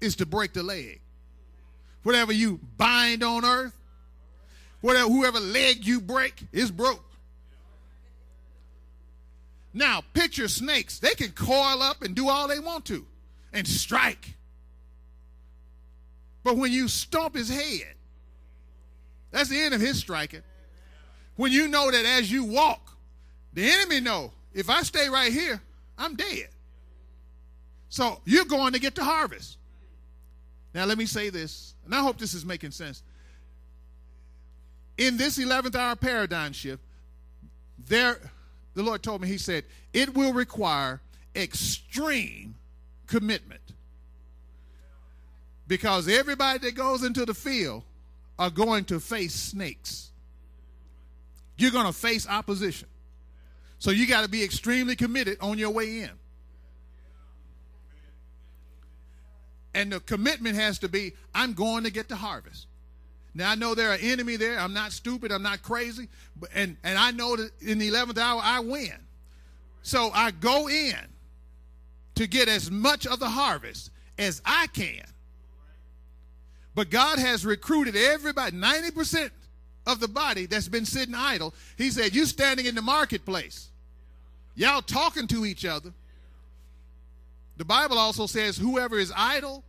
is 0.00 0.16
to 0.16 0.26
break 0.26 0.52
the 0.52 0.62
leg. 0.62 1.00
Whatever 2.04 2.32
you 2.32 2.60
bind 2.76 3.24
on 3.24 3.44
earth, 3.44 3.76
whatever 4.80 5.08
whoever 5.08 5.40
leg 5.40 5.84
you 5.84 6.00
break 6.00 6.34
is 6.52 6.70
broke. 6.70 7.02
Now, 9.72 10.02
picture 10.12 10.46
snakes. 10.46 11.00
They 11.00 11.14
can 11.14 11.32
coil 11.32 11.82
up 11.82 12.02
and 12.02 12.14
do 12.14 12.28
all 12.28 12.46
they 12.46 12.60
want 12.60 12.84
to 12.86 13.04
and 13.52 13.66
strike. 13.66 14.34
But 16.44 16.56
when 16.56 16.70
you 16.70 16.86
stomp 16.88 17.34
his 17.34 17.48
head, 17.48 17.94
that's 19.30 19.48
the 19.48 19.60
end 19.60 19.74
of 19.74 19.80
his 19.80 19.98
striking. 19.98 20.42
When 21.36 21.50
you 21.50 21.66
know 21.66 21.90
that 21.90 22.04
as 22.04 22.30
you 22.30 22.44
walk, 22.44 22.96
the 23.54 23.68
enemy 23.68 24.00
know 24.00 24.30
if 24.52 24.70
I 24.70 24.82
stay 24.82 25.08
right 25.08 25.32
here, 25.32 25.60
I'm 25.98 26.14
dead. 26.14 26.48
So 27.88 28.20
you're 28.24 28.44
going 28.44 28.74
to 28.74 28.78
get 28.78 28.94
the 28.94 29.04
harvest. 29.04 29.58
Now 30.74 30.84
let 30.84 30.98
me 30.98 31.06
say 31.06 31.30
this 31.30 31.74
and 31.84 31.94
I 31.94 32.00
hope 32.00 32.18
this 32.18 32.34
is 32.34 32.44
making 32.44 32.72
sense. 32.72 33.02
In 34.98 35.16
this 35.16 35.38
11th 35.38 35.74
hour 35.74 35.96
paradigm 35.96 36.52
shift, 36.52 36.82
there, 37.86 38.20
the 38.74 38.82
Lord 38.82 39.02
told 39.02 39.22
me, 39.22 39.28
He 39.28 39.38
said, 39.38 39.64
it 39.92 40.14
will 40.14 40.32
require 40.32 41.00
extreme 41.34 42.54
commitment. 43.06 43.60
Because 45.66 46.08
everybody 46.08 46.58
that 46.60 46.74
goes 46.74 47.02
into 47.02 47.24
the 47.24 47.34
field 47.34 47.82
are 48.38 48.50
going 48.50 48.84
to 48.86 49.00
face 49.00 49.34
snakes. 49.34 50.10
You're 51.56 51.70
going 51.70 51.86
to 51.86 51.92
face 51.92 52.28
opposition. 52.28 52.88
So 53.78 53.90
you 53.90 54.06
got 54.06 54.22
to 54.22 54.28
be 54.28 54.42
extremely 54.44 54.96
committed 54.96 55.38
on 55.40 55.58
your 55.58 55.70
way 55.70 56.00
in. 56.00 56.10
And 59.74 59.92
the 59.92 60.00
commitment 60.00 60.56
has 60.56 60.78
to 60.80 60.88
be 60.88 61.12
I'm 61.34 61.52
going 61.52 61.84
to 61.84 61.90
get 61.90 62.08
the 62.08 62.16
harvest. 62.16 62.66
Now 63.34 63.50
I 63.50 63.54
know 63.56 63.74
there 63.74 63.90
are 63.90 63.98
enemy 64.00 64.36
there. 64.36 64.58
I'm 64.58 64.72
not 64.72 64.92
stupid. 64.92 65.32
I'm 65.32 65.42
not 65.42 65.62
crazy. 65.62 66.08
But, 66.38 66.50
and, 66.54 66.76
and 66.84 66.96
I 66.98 67.10
know 67.10 67.36
that 67.36 67.50
in 67.60 67.78
the 67.78 67.90
11th 67.90 68.18
hour 68.18 68.40
I 68.42 68.60
win. 68.60 68.94
So 69.82 70.10
I 70.14 70.30
go 70.30 70.68
in 70.68 70.96
to 72.14 72.26
get 72.26 72.48
as 72.48 72.70
much 72.70 73.06
of 73.06 73.18
the 73.18 73.28
harvest 73.28 73.90
as 74.18 74.40
I 74.44 74.68
can. 74.68 75.02
But 76.74 76.90
God 76.90 77.18
has 77.18 77.44
recruited 77.44 77.96
everybody, 77.96 78.56
90% 78.56 79.30
of 79.86 80.00
the 80.00 80.08
body 80.08 80.46
that's 80.46 80.68
been 80.68 80.86
sitting 80.86 81.14
idle. 81.14 81.54
He 81.76 81.90
said, 81.90 82.14
You 82.14 82.26
standing 82.26 82.66
in 82.66 82.74
the 82.74 82.82
marketplace, 82.82 83.68
y'all 84.54 84.82
talking 84.82 85.26
to 85.28 85.44
each 85.44 85.64
other, 85.64 85.92
the 87.56 87.64
Bible 87.64 87.98
also 87.98 88.26
says, 88.26 88.56
whoever 88.56 88.98
is 88.98 89.12
idle, 89.16 89.64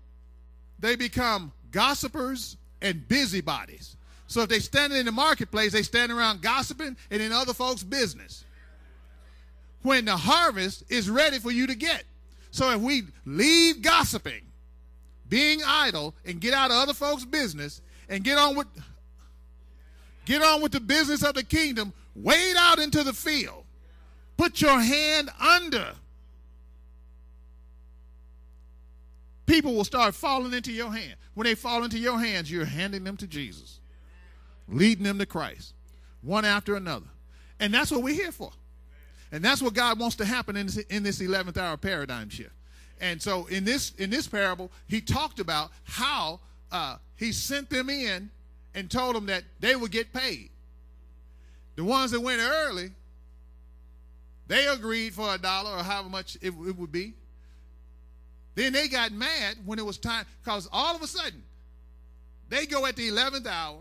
they 0.80 0.96
become 0.96 1.52
gossipers 1.72 2.58
and 2.82 3.08
busybodies. 3.08 3.96
So 4.28 4.42
if 4.42 4.50
they 4.50 4.60
stand 4.60 4.94
in 4.94 5.06
the 5.06 5.12
marketplace, 5.12 5.72
they 5.72 5.84
stand 5.84 6.12
around 6.12 6.42
gossiping 6.42 6.98
and 7.12 7.22
in 7.22 7.32
other 7.32 7.54
folks' 7.54 7.84
business. 7.84 8.44
When 9.84 10.06
the 10.06 10.18
harvest 10.18 10.84
is 10.90 11.10
ready 11.10 11.38
for 11.38 11.52
you 11.52 11.68
to 11.68 11.76
get. 11.76 12.06
So 12.50 12.72
if 12.72 12.82
we 12.82 13.04
leave 13.26 13.82
gossiping, 13.82 14.42
being 15.30 15.62
idle, 15.66 16.16
and 16.26 16.40
get 16.40 16.54
out 16.54 16.72
of 16.72 16.78
other 16.78 16.94
folks' 16.94 17.26
business 17.26 17.82
and 18.10 18.24
get 18.24 18.38
on 18.38 18.56
with 18.56 18.68
get 20.26 20.42
on 20.42 20.62
with 20.62 20.72
the 20.72 20.80
business 20.80 21.24
of 21.24 21.36
the 21.36 21.44
kingdom, 21.44 21.94
wade 22.16 22.56
out 22.58 22.80
into 22.80 23.04
the 23.04 23.14
field. 23.14 23.64
Put 24.38 24.60
your 24.62 24.80
hand 24.80 25.30
under 25.40 25.94
people 29.46 29.74
will 29.74 29.84
start 29.84 30.16
falling 30.16 30.54
into 30.54 30.72
your 30.72 30.92
hand. 30.92 31.16
When 31.34 31.46
they 31.46 31.56
fall 31.56 31.84
into 31.84 32.00
your 32.00 32.20
hands, 32.20 32.52
you're 32.52 32.66
handing 32.66 33.04
them 33.04 33.18
to 33.18 33.28
Jesus, 33.28 33.80
leading 34.68 35.04
them 35.04 35.20
to 35.20 35.26
Christ, 35.26 35.74
one 36.22 36.46
after 36.46 36.76
another. 36.76 37.08
And 37.60 37.74
that's 37.74 37.92
what 37.92 38.04
we're 38.04 38.16
here 38.16 38.32
for. 38.32 38.52
And 39.32 39.44
that's 39.44 39.62
what 39.62 39.74
God 39.74 40.00
wants 40.00 40.16
to 40.18 40.26
happen 40.26 40.56
in 40.56 40.68
this, 40.68 40.78
in 40.78 41.04
this 41.04 41.20
11th 41.20 41.58
hour 41.58 41.78
paradigm 41.78 42.30
shift. 42.30 42.52
And 43.02 43.22
so 43.22 43.46
in 43.48 43.66
this 43.66 43.92
in 43.98 44.10
this 44.10 44.28
parable, 44.28 44.72
he 44.88 45.02
talked 45.02 45.40
about 45.40 45.72
how 45.84 46.40
uh, 46.72 46.98
he 47.18 47.32
sent 47.32 47.70
them 47.70 47.90
in 47.90 48.30
and 48.74 48.90
told 48.90 49.16
them 49.16 49.26
that 49.26 49.44
they 49.60 49.76
would 49.76 49.92
get 49.92 50.14
paid. 50.14 50.50
The 51.76 51.84
ones 51.84 52.12
that 52.12 52.22
went 52.22 52.42
early, 52.42 52.92
they 54.48 54.68
agreed 54.68 55.14
for 55.14 55.34
a 55.34 55.38
dollar 55.38 55.72
or 55.72 55.84
however 55.84 56.10
much 56.10 56.36
it, 56.38 56.54
it 56.68 56.78
would 56.78 56.92
be. 56.92 57.14
Then 58.56 58.74
they 58.74 58.88
got 58.88 59.12
mad 59.12 59.58
when 59.66 59.80
it 59.80 59.86
was 59.86 59.98
time, 59.98 60.26
because 60.44 60.68
all 60.72 60.96
of 60.96 61.02
a 61.02 61.08
sudden, 61.08 61.44
they 62.50 62.66
go 62.66 62.86
at 62.86 62.96
the 62.96 63.10
11th 63.10 63.48
hour. 63.48 63.80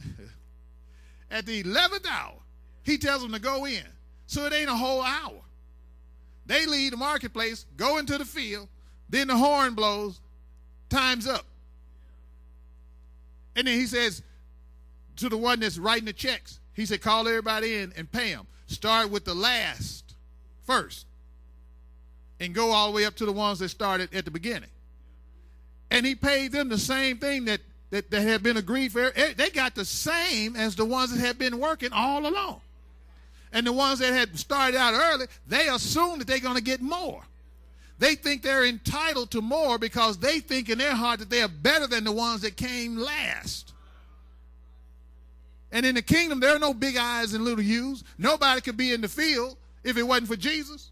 at 1.30 1.46
the 1.46 1.62
11th 1.62 2.06
hour, 2.10 2.34
he 2.82 2.98
tells 2.98 3.22
them 3.22 3.32
to 3.32 3.40
go 3.40 3.66
in. 3.66 3.82
So 4.26 4.46
it 4.46 4.52
ain't 4.52 4.70
a 4.70 4.76
whole 4.76 5.02
hour. 5.02 5.40
They 6.46 6.66
leave 6.66 6.90
the 6.90 6.96
marketplace, 6.96 7.64
go 7.76 7.98
into 7.98 8.18
the 8.18 8.24
field, 8.24 8.68
then 9.08 9.28
the 9.28 9.36
horn 9.36 9.74
blows, 9.74 10.20
time's 10.88 11.26
up. 11.26 11.46
And 13.56 13.66
then 13.66 13.78
he 13.78 13.86
says 13.86 14.22
to 15.16 15.28
the 15.28 15.36
one 15.36 15.60
that's 15.60 15.78
writing 15.78 16.04
the 16.04 16.12
checks, 16.12 16.60
he 16.74 16.86
said, 16.86 17.00
call 17.00 17.26
everybody 17.26 17.76
in 17.76 17.92
and 17.96 18.10
pay 18.10 18.32
them. 18.32 18.46
Start 18.66 19.10
with 19.10 19.24
the 19.24 19.34
last 19.34 20.14
first. 20.64 21.06
And 22.40 22.54
go 22.54 22.72
all 22.72 22.88
the 22.88 22.96
way 22.96 23.04
up 23.04 23.14
to 23.16 23.26
the 23.26 23.32
ones 23.32 23.58
that 23.58 23.68
started 23.68 24.12
at 24.14 24.24
the 24.24 24.30
beginning. 24.30 24.70
And 25.90 26.06
he 26.06 26.14
paid 26.14 26.52
them 26.52 26.68
the 26.68 26.78
same 26.78 27.18
thing 27.18 27.44
that, 27.44 27.60
that, 27.90 28.10
that 28.10 28.22
had 28.22 28.42
been 28.42 28.56
agreed 28.56 28.92
for. 28.92 29.12
Eh, 29.14 29.34
they 29.36 29.50
got 29.50 29.74
the 29.74 29.84
same 29.84 30.56
as 30.56 30.74
the 30.74 30.84
ones 30.84 31.12
that 31.12 31.24
had 31.24 31.38
been 31.38 31.58
working 31.58 31.92
all 31.92 32.26
along. 32.26 32.60
And 33.52 33.66
the 33.66 33.72
ones 33.72 33.98
that 33.98 34.12
had 34.12 34.38
started 34.38 34.78
out 34.78 34.94
early, 34.94 35.26
they 35.46 35.68
assume 35.68 36.20
that 36.20 36.28
they're 36.28 36.38
going 36.40 36.56
to 36.56 36.62
get 36.62 36.80
more. 36.80 37.22
They 37.98 38.14
think 38.14 38.42
they're 38.42 38.64
entitled 38.64 39.32
to 39.32 39.42
more 39.42 39.76
because 39.78 40.16
they 40.16 40.40
think 40.40 40.70
in 40.70 40.78
their 40.78 40.94
heart 40.94 41.18
that 41.18 41.28
they 41.28 41.42
are 41.42 41.48
better 41.48 41.86
than 41.86 42.04
the 42.04 42.12
ones 42.12 42.40
that 42.42 42.56
came 42.56 42.96
last. 42.96 43.74
And 45.72 45.84
in 45.84 45.96
the 45.96 46.02
kingdom, 46.02 46.40
there 46.40 46.54
are 46.54 46.58
no 46.58 46.72
big 46.72 46.96
eyes 46.96 47.34
and 47.34 47.44
little 47.44 47.62
U's. 47.62 48.02
Nobody 48.16 48.60
could 48.60 48.76
be 48.76 48.92
in 48.92 49.00
the 49.00 49.08
field 49.08 49.56
if 49.84 49.96
it 49.96 50.02
wasn't 50.02 50.28
for 50.28 50.36
Jesus. 50.36 50.89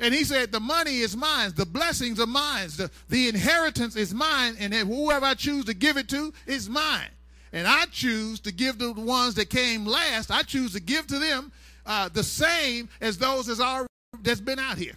And 0.00 0.14
he 0.14 0.24
said, 0.24 0.52
The 0.52 0.60
money 0.60 0.98
is 0.98 1.16
mine, 1.16 1.52
the 1.56 1.66
blessings 1.66 2.20
are 2.20 2.26
mine, 2.26 2.68
the, 2.76 2.90
the 3.08 3.28
inheritance 3.28 3.96
is 3.96 4.14
mine, 4.14 4.56
and 4.58 4.72
whoever 4.72 5.26
I 5.26 5.34
choose 5.34 5.64
to 5.66 5.74
give 5.74 5.96
it 5.96 6.08
to 6.10 6.32
is 6.46 6.68
mine. 6.68 7.08
And 7.52 7.66
I 7.66 7.86
choose 7.86 8.40
to 8.40 8.52
give 8.52 8.78
to 8.78 8.92
the 8.92 9.00
ones 9.00 9.34
that 9.34 9.50
came 9.50 9.86
last, 9.86 10.30
I 10.30 10.42
choose 10.42 10.72
to 10.74 10.80
give 10.80 11.06
to 11.08 11.18
them 11.18 11.50
uh, 11.86 12.08
the 12.12 12.22
same 12.22 12.88
as 13.00 13.18
those 13.18 13.46
that's, 13.46 13.60
already, 13.60 13.88
that's 14.22 14.40
been 14.40 14.58
out 14.58 14.78
here. 14.78 14.94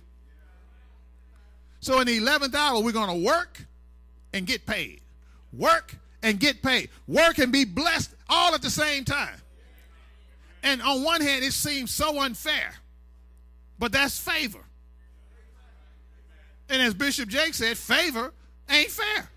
So 1.80 2.00
in 2.00 2.08
the 2.08 2.20
11th 2.20 2.54
hour, 2.54 2.82
we're 2.82 2.92
going 2.92 3.10
to 3.10 3.26
work 3.26 3.66
and 4.34 4.46
get 4.46 4.66
paid. 4.66 5.02
Work 5.52 5.96
and 6.22 6.40
get 6.40 6.62
paid. 6.62 6.90
Work 7.08 7.40
and 7.40 7.52
be 7.52 7.66
blessed 7.66 8.14
all 8.30 8.54
at 8.54 8.62
the 8.62 8.70
same 8.70 9.04
time. 9.04 9.36
And 10.64 10.82
on 10.82 11.04
one 11.04 11.22
hand, 11.22 11.44
it 11.44 11.54
seems 11.54 11.90
so 11.90 12.22
unfair, 12.22 12.74
but 13.80 13.92
that's 13.92 14.20
favor. 14.20 14.64
And 16.72 16.82
as 16.82 16.94
Bishop 16.94 17.28
Jakes 17.28 17.58
said, 17.58 17.78
favor 17.78 18.34
ain't 18.70 18.90
fair. 18.90 19.30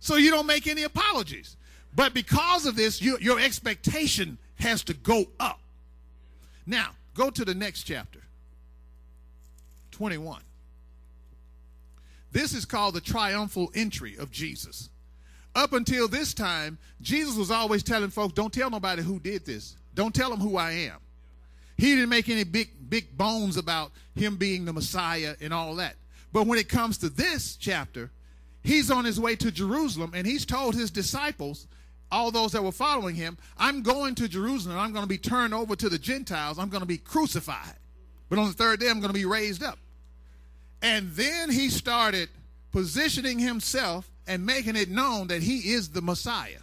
So 0.00 0.16
you 0.16 0.32
don't 0.32 0.46
make 0.46 0.66
any 0.66 0.82
apologies. 0.82 1.56
But 1.94 2.12
because 2.12 2.66
of 2.66 2.74
this, 2.74 3.00
you, 3.00 3.16
your 3.20 3.38
expectation 3.38 4.36
has 4.56 4.82
to 4.84 4.94
go 4.94 5.26
up. 5.38 5.60
Now, 6.66 6.90
go 7.14 7.30
to 7.30 7.44
the 7.44 7.54
next 7.54 7.84
chapter 7.84 8.18
21. 9.92 10.42
This 12.32 12.52
is 12.52 12.64
called 12.64 12.94
the 12.94 13.00
triumphal 13.00 13.70
entry 13.72 14.16
of 14.18 14.32
Jesus. 14.32 14.90
Up 15.54 15.72
until 15.72 16.08
this 16.08 16.34
time, 16.34 16.78
Jesus 17.00 17.36
was 17.36 17.52
always 17.52 17.84
telling 17.84 18.10
folks, 18.10 18.34
don't 18.34 18.52
tell 18.52 18.70
nobody 18.70 19.02
who 19.02 19.20
did 19.20 19.46
this. 19.46 19.76
Don't 19.94 20.14
tell 20.14 20.30
them 20.30 20.40
who 20.40 20.56
I 20.56 20.72
am. 20.72 20.96
He 21.76 21.94
didn't 21.94 22.08
make 22.08 22.28
any 22.28 22.44
big, 22.44 22.70
big 22.88 23.16
bones 23.16 23.56
about 23.56 23.92
him 24.14 24.36
being 24.36 24.64
the 24.64 24.72
Messiah 24.72 25.34
and 25.40 25.52
all 25.52 25.74
that. 25.76 25.96
But 26.32 26.46
when 26.46 26.58
it 26.58 26.68
comes 26.68 26.98
to 26.98 27.08
this 27.08 27.56
chapter, 27.56 28.10
he's 28.62 28.90
on 28.90 29.04
his 29.04 29.20
way 29.20 29.36
to 29.36 29.50
Jerusalem 29.50 30.12
and 30.14 30.26
he's 30.26 30.46
told 30.46 30.74
his 30.74 30.90
disciples, 30.90 31.66
all 32.10 32.30
those 32.30 32.52
that 32.52 32.62
were 32.62 32.72
following 32.72 33.14
him, 33.14 33.36
I'm 33.58 33.82
going 33.82 34.14
to 34.16 34.28
Jerusalem. 34.28 34.78
I'm 34.78 34.92
going 34.92 35.02
to 35.02 35.08
be 35.08 35.18
turned 35.18 35.52
over 35.52 35.74
to 35.76 35.88
the 35.88 35.98
Gentiles. 35.98 36.58
I'm 36.58 36.68
going 36.68 36.80
to 36.80 36.86
be 36.86 36.98
crucified. 36.98 37.74
But 38.28 38.38
on 38.38 38.46
the 38.46 38.54
third 38.54 38.80
day, 38.80 38.88
I'm 38.88 39.00
going 39.00 39.12
to 39.12 39.18
be 39.18 39.24
raised 39.24 39.62
up. 39.62 39.78
And 40.82 41.10
then 41.12 41.50
he 41.50 41.68
started 41.68 42.28
positioning 42.72 43.38
himself 43.38 44.10
and 44.26 44.44
making 44.44 44.76
it 44.76 44.88
known 44.88 45.28
that 45.28 45.42
he 45.42 45.72
is 45.72 45.88
the 45.88 46.02
Messiah. 46.02 46.60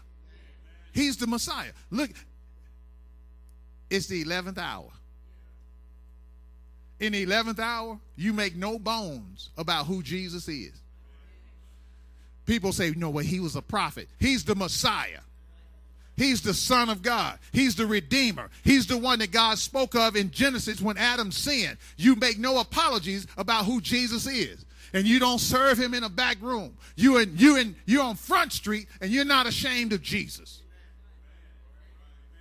He's 0.94 1.18
the 1.18 1.28
Messiah. 1.28 1.72
Look, 1.90 2.12
it's 3.90 4.08
the 4.08 4.24
11th 4.24 4.58
hour. 4.58 4.92
In 7.04 7.12
the 7.12 7.26
11th 7.26 7.60
hour, 7.60 8.00
you 8.16 8.32
make 8.32 8.56
no 8.56 8.80
bones 8.80 9.50
about 9.58 9.88
who 9.88 10.02
Jesus 10.02 10.48
is. 10.48 10.72
People 12.46 12.72
say, 12.72 12.94
no, 12.96 13.10
well, 13.10 13.26
he 13.26 13.42
was 13.42 13.58
a 13.58 13.62
prophet. 13.62 14.08
He's 14.22 14.46
the 14.46 14.56
Messiah. 14.56 15.20
He's 16.16 16.42
the 16.42 16.54
Son 16.54 16.90
of 16.90 17.02
God. 17.02 17.40
He's 17.52 17.76
the 17.76 17.86
Redeemer. 17.86 18.50
He's 18.64 18.88
the 18.88 18.98
one 18.98 19.20
that 19.20 19.32
God 19.32 19.58
spoke 19.58 19.96
of 19.96 20.16
in 20.16 20.32
Genesis 20.32 20.82
when 20.82 20.98
Adam 20.98 21.30
sinned. 21.30 21.76
You 21.98 22.16
make 22.16 22.40
no 22.40 22.62
apologies 22.62 23.28
about 23.36 23.66
who 23.66 23.82
Jesus 23.82 24.26
is 24.26 24.64
and 24.94 25.06
you 25.06 25.20
don't 25.20 25.40
serve 25.40 25.78
him 25.78 25.94
in 25.94 26.06
a 26.06 26.10
back 26.10 26.38
room. 26.42 26.78
You 26.96 27.18
and 27.18 27.38
you 27.38 27.58
and 27.58 27.76
you're 27.86 28.04
on 28.04 28.16
Front 28.16 28.54
Street 28.54 28.88
and 29.02 29.12
you're 29.12 29.26
not 29.26 29.46
ashamed 29.46 29.92
of 29.92 30.02
Jesus. 30.02 30.62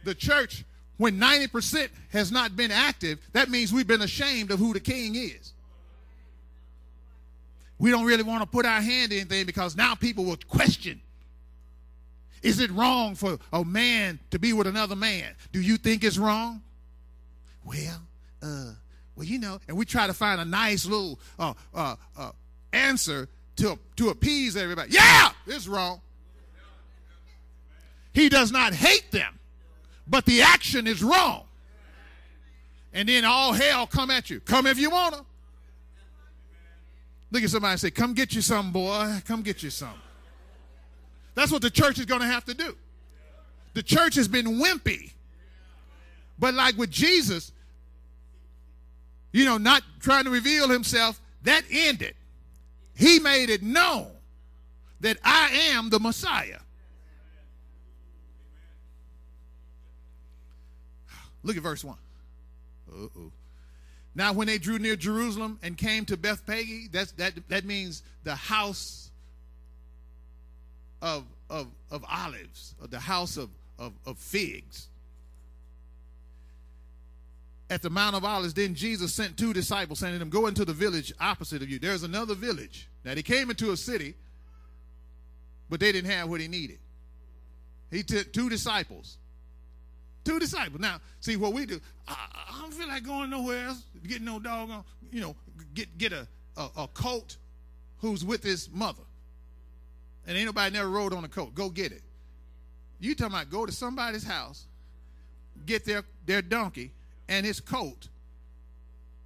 The 0.05 0.14
church, 0.14 0.64
when 1.02 1.18
90% 1.18 1.88
has 2.12 2.30
not 2.30 2.54
been 2.54 2.70
active, 2.70 3.18
that 3.32 3.50
means 3.50 3.72
we've 3.72 3.88
been 3.88 4.02
ashamed 4.02 4.52
of 4.52 4.60
who 4.60 4.72
the 4.72 4.78
king 4.78 5.16
is. 5.16 5.52
We 7.80 7.90
don't 7.90 8.04
really 8.04 8.22
want 8.22 8.42
to 8.42 8.46
put 8.46 8.64
our 8.64 8.80
hand 8.80 9.10
in 9.10 9.18
anything 9.18 9.44
because 9.44 9.74
now 9.74 9.96
people 9.96 10.24
will 10.24 10.38
question. 10.46 11.00
Is 12.40 12.60
it 12.60 12.70
wrong 12.70 13.16
for 13.16 13.40
a 13.52 13.64
man 13.64 14.20
to 14.30 14.38
be 14.38 14.52
with 14.52 14.68
another 14.68 14.94
man? 14.94 15.34
Do 15.50 15.60
you 15.60 15.76
think 15.76 16.04
it's 16.04 16.18
wrong? 16.18 16.62
Well, 17.64 18.00
uh, 18.40 18.70
well, 19.16 19.26
you 19.26 19.40
know, 19.40 19.58
and 19.66 19.76
we 19.76 19.84
try 19.84 20.06
to 20.06 20.14
find 20.14 20.40
a 20.40 20.44
nice 20.44 20.86
little 20.86 21.18
uh, 21.36 21.54
uh, 21.74 21.96
uh, 22.16 22.30
answer 22.72 23.28
to, 23.56 23.76
to 23.96 24.10
appease 24.10 24.56
everybody. 24.56 24.92
Yeah, 24.92 25.32
it's 25.48 25.66
wrong. 25.66 26.00
He 28.12 28.28
does 28.28 28.52
not 28.52 28.72
hate 28.72 29.10
them, 29.10 29.40
but 30.12 30.27
the 30.27 30.42
action 30.42 30.87
is 30.87 31.03
wrong. 31.03 31.44
And 32.92 33.09
then 33.09 33.25
all 33.25 33.55
hell 33.55 33.87
come 33.87 34.11
at 34.11 34.29
you. 34.29 34.40
Come 34.40 34.66
if 34.66 34.79
you 34.79 34.90
want 34.90 35.14
to. 35.14 35.25
Look 37.31 37.42
at 37.42 37.48
somebody 37.48 37.79
say, 37.79 37.90
Come 37.90 38.12
get 38.12 38.35
you 38.35 38.42
some, 38.42 38.72
boy. 38.72 39.22
Come 39.27 39.40
get 39.40 39.62
you 39.62 39.70
some. 39.70 39.94
That's 41.35 41.51
what 41.51 41.62
the 41.62 41.70
church 41.70 41.98
is 41.98 42.05
going 42.05 42.20
to 42.20 42.27
have 42.27 42.44
to 42.44 42.53
do. 42.53 42.77
The 43.72 43.83
church 43.83 44.14
has 44.16 44.29
been 44.29 44.61
wimpy. 44.61 45.12
But 46.38 46.53
like 46.53 46.77
with 46.77 46.90
Jesus, 46.90 47.51
you 49.33 49.46
know, 49.46 49.57
not 49.57 49.83
trying 50.01 50.25
to 50.25 50.31
reveal 50.31 50.68
himself, 50.68 51.22
that 51.44 51.62
ended. 51.70 52.14
He 52.94 53.18
made 53.18 53.48
it 53.48 53.62
known 53.62 54.11
that 55.01 55.16
I 55.25 55.70
am 55.72 55.88
the 55.88 55.98
Messiah. 55.98 56.59
Look 61.42 61.57
at 61.57 61.62
verse 61.62 61.85
1. 61.85 61.96
Uh-oh. 62.90 63.33
Now, 64.14 64.33
when 64.33 64.46
they 64.46 64.59
drew 64.59 64.78
near 64.78 64.96
Jerusalem 64.96 65.59
and 65.62 65.76
came 65.76 66.05
to 66.07 66.16
Bethphage, 66.16 66.90
that's, 66.92 67.12
that, 67.12 67.33
that 67.48 67.64
means 67.64 68.02
the 68.24 68.35
house 68.35 69.11
of, 71.00 71.24
of, 71.48 71.68
of 71.90 72.05
olives, 72.11 72.74
or 72.81 72.88
the 72.88 73.00
house 73.00 73.37
of, 73.37 73.48
of, 73.78 73.92
of 74.05 74.18
figs 74.18 74.88
at 77.72 77.81
the 77.81 77.88
Mount 77.88 78.14
of 78.14 78.22
Olives, 78.22 78.52
then 78.52 78.74
Jesus 78.74 79.14
sent 79.14 79.38
two 79.38 79.55
disciples, 79.55 80.00
saying 80.00 80.12
to 80.12 80.18
them, 80.18 80.28
Go 80.28 80.46
into 80.46 80.66
the 80.66 80.74
village 80.74 81.11
opposite 81.18 81.62
of 81.62 81.70
you. 81.70 81.78
There's 81.78 82.02
another 82.02 82.35
village. 82.35 82.87
Now, 83.02 83.14
they 83.14 83.22
came 83.22 83.48
into 83.48 83.72
a 83.72 83.78
city, 83.78 84.14
but 85.70 85.81
they 85.81 85.90
didn't 85.90 86.11
have 86.11 86.28
what 86.28 86.42
he 86.42 86.48
needed. 86.48 86.78
He 87.90 88.02
took 88.02 88.31
two 88.31 88.50
disciples. 88.50 89.16
Two 90.24 90.38
disciples. 90.38 90.80
Now, 90.80 91.00
see 91.20 91.37
what 91.37 91.52
we 91.52 91.66
do. 91.66 91.80
I, 92.06 92.16
I 92.50 92.61
don't 92.61 92.72
feel 92.72 92.88
like 92.88 93.04
going 93.04 93.30
nowhere 93.30 93.66
else, 93.66 93.82
getting 94.06 94.24
no 94.24 94.38
doggone, 94.38 94.85
you 95.11 95.20
know, 95.20 95.35
get 95.74 95.98
get 95.98 96.12
a, 96.12 96.26
a, 96.56 96.68
a 96.76 96.88
colt 96.88 97.37
who's 97.98 98.24
with 98.24 98.42
his 98.42 98.70
mother. 98.70 99.02
And 100.26 100.37
ain't 100.37 100.46
nobody 100.46 100.72
never 100.74 100.88
rode 100.88 101.12
on 101.12 101.24
a 101.24 101.28
colt. 101.28 101.54
Go 101.54 101.68
get 101.68 101.92
it. 101.92 102.02
You 103.00 103.14
talking 103.14 103.35
about 103.35 103.50
go 103.50 103.66
to 103.66 103.72
somebody's 103.72 104.24
house, 104.24 104.66
get 105.66 105.85
their, 105.85 106.04
their 106.26 106.42
donkey, 106.42 106.92
and 107.28 107.44
his 107.44 107.58
coat 107.58 108.08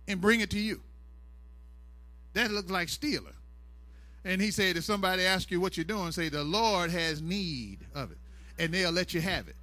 and 0.09 0.21
bring 0.21 0.41
it 0.41 0.51
to 0.51 0.59
you. 0.59 0.81
That 2.33 2.51
looks 2.51 2.71
like 2.71 2.89
stealing. 2.89 3.33
And 4.25 4.41
he 4.41 4.51
said, 4.51 4.77
if 4.77 4.85
somebody 4.85 5.25
asks 5.25 5.51
you 5.51 5.61
what 5.61 5.77
you're 5.77 5.85
doing, 5.85 6.11
say, 6.13 6.29
the 6.29 6.43
Lord 6.43 6.91
has 6.91 7.21
need 7.21 7.79
of 7.95 8.11
it. 8.11 8.19
And 8.59 8.73
they'll 8.73 8.91
let 8.91 9.15
you 9.15 9.21
have 9.21 9.49
it. 9.49 9.57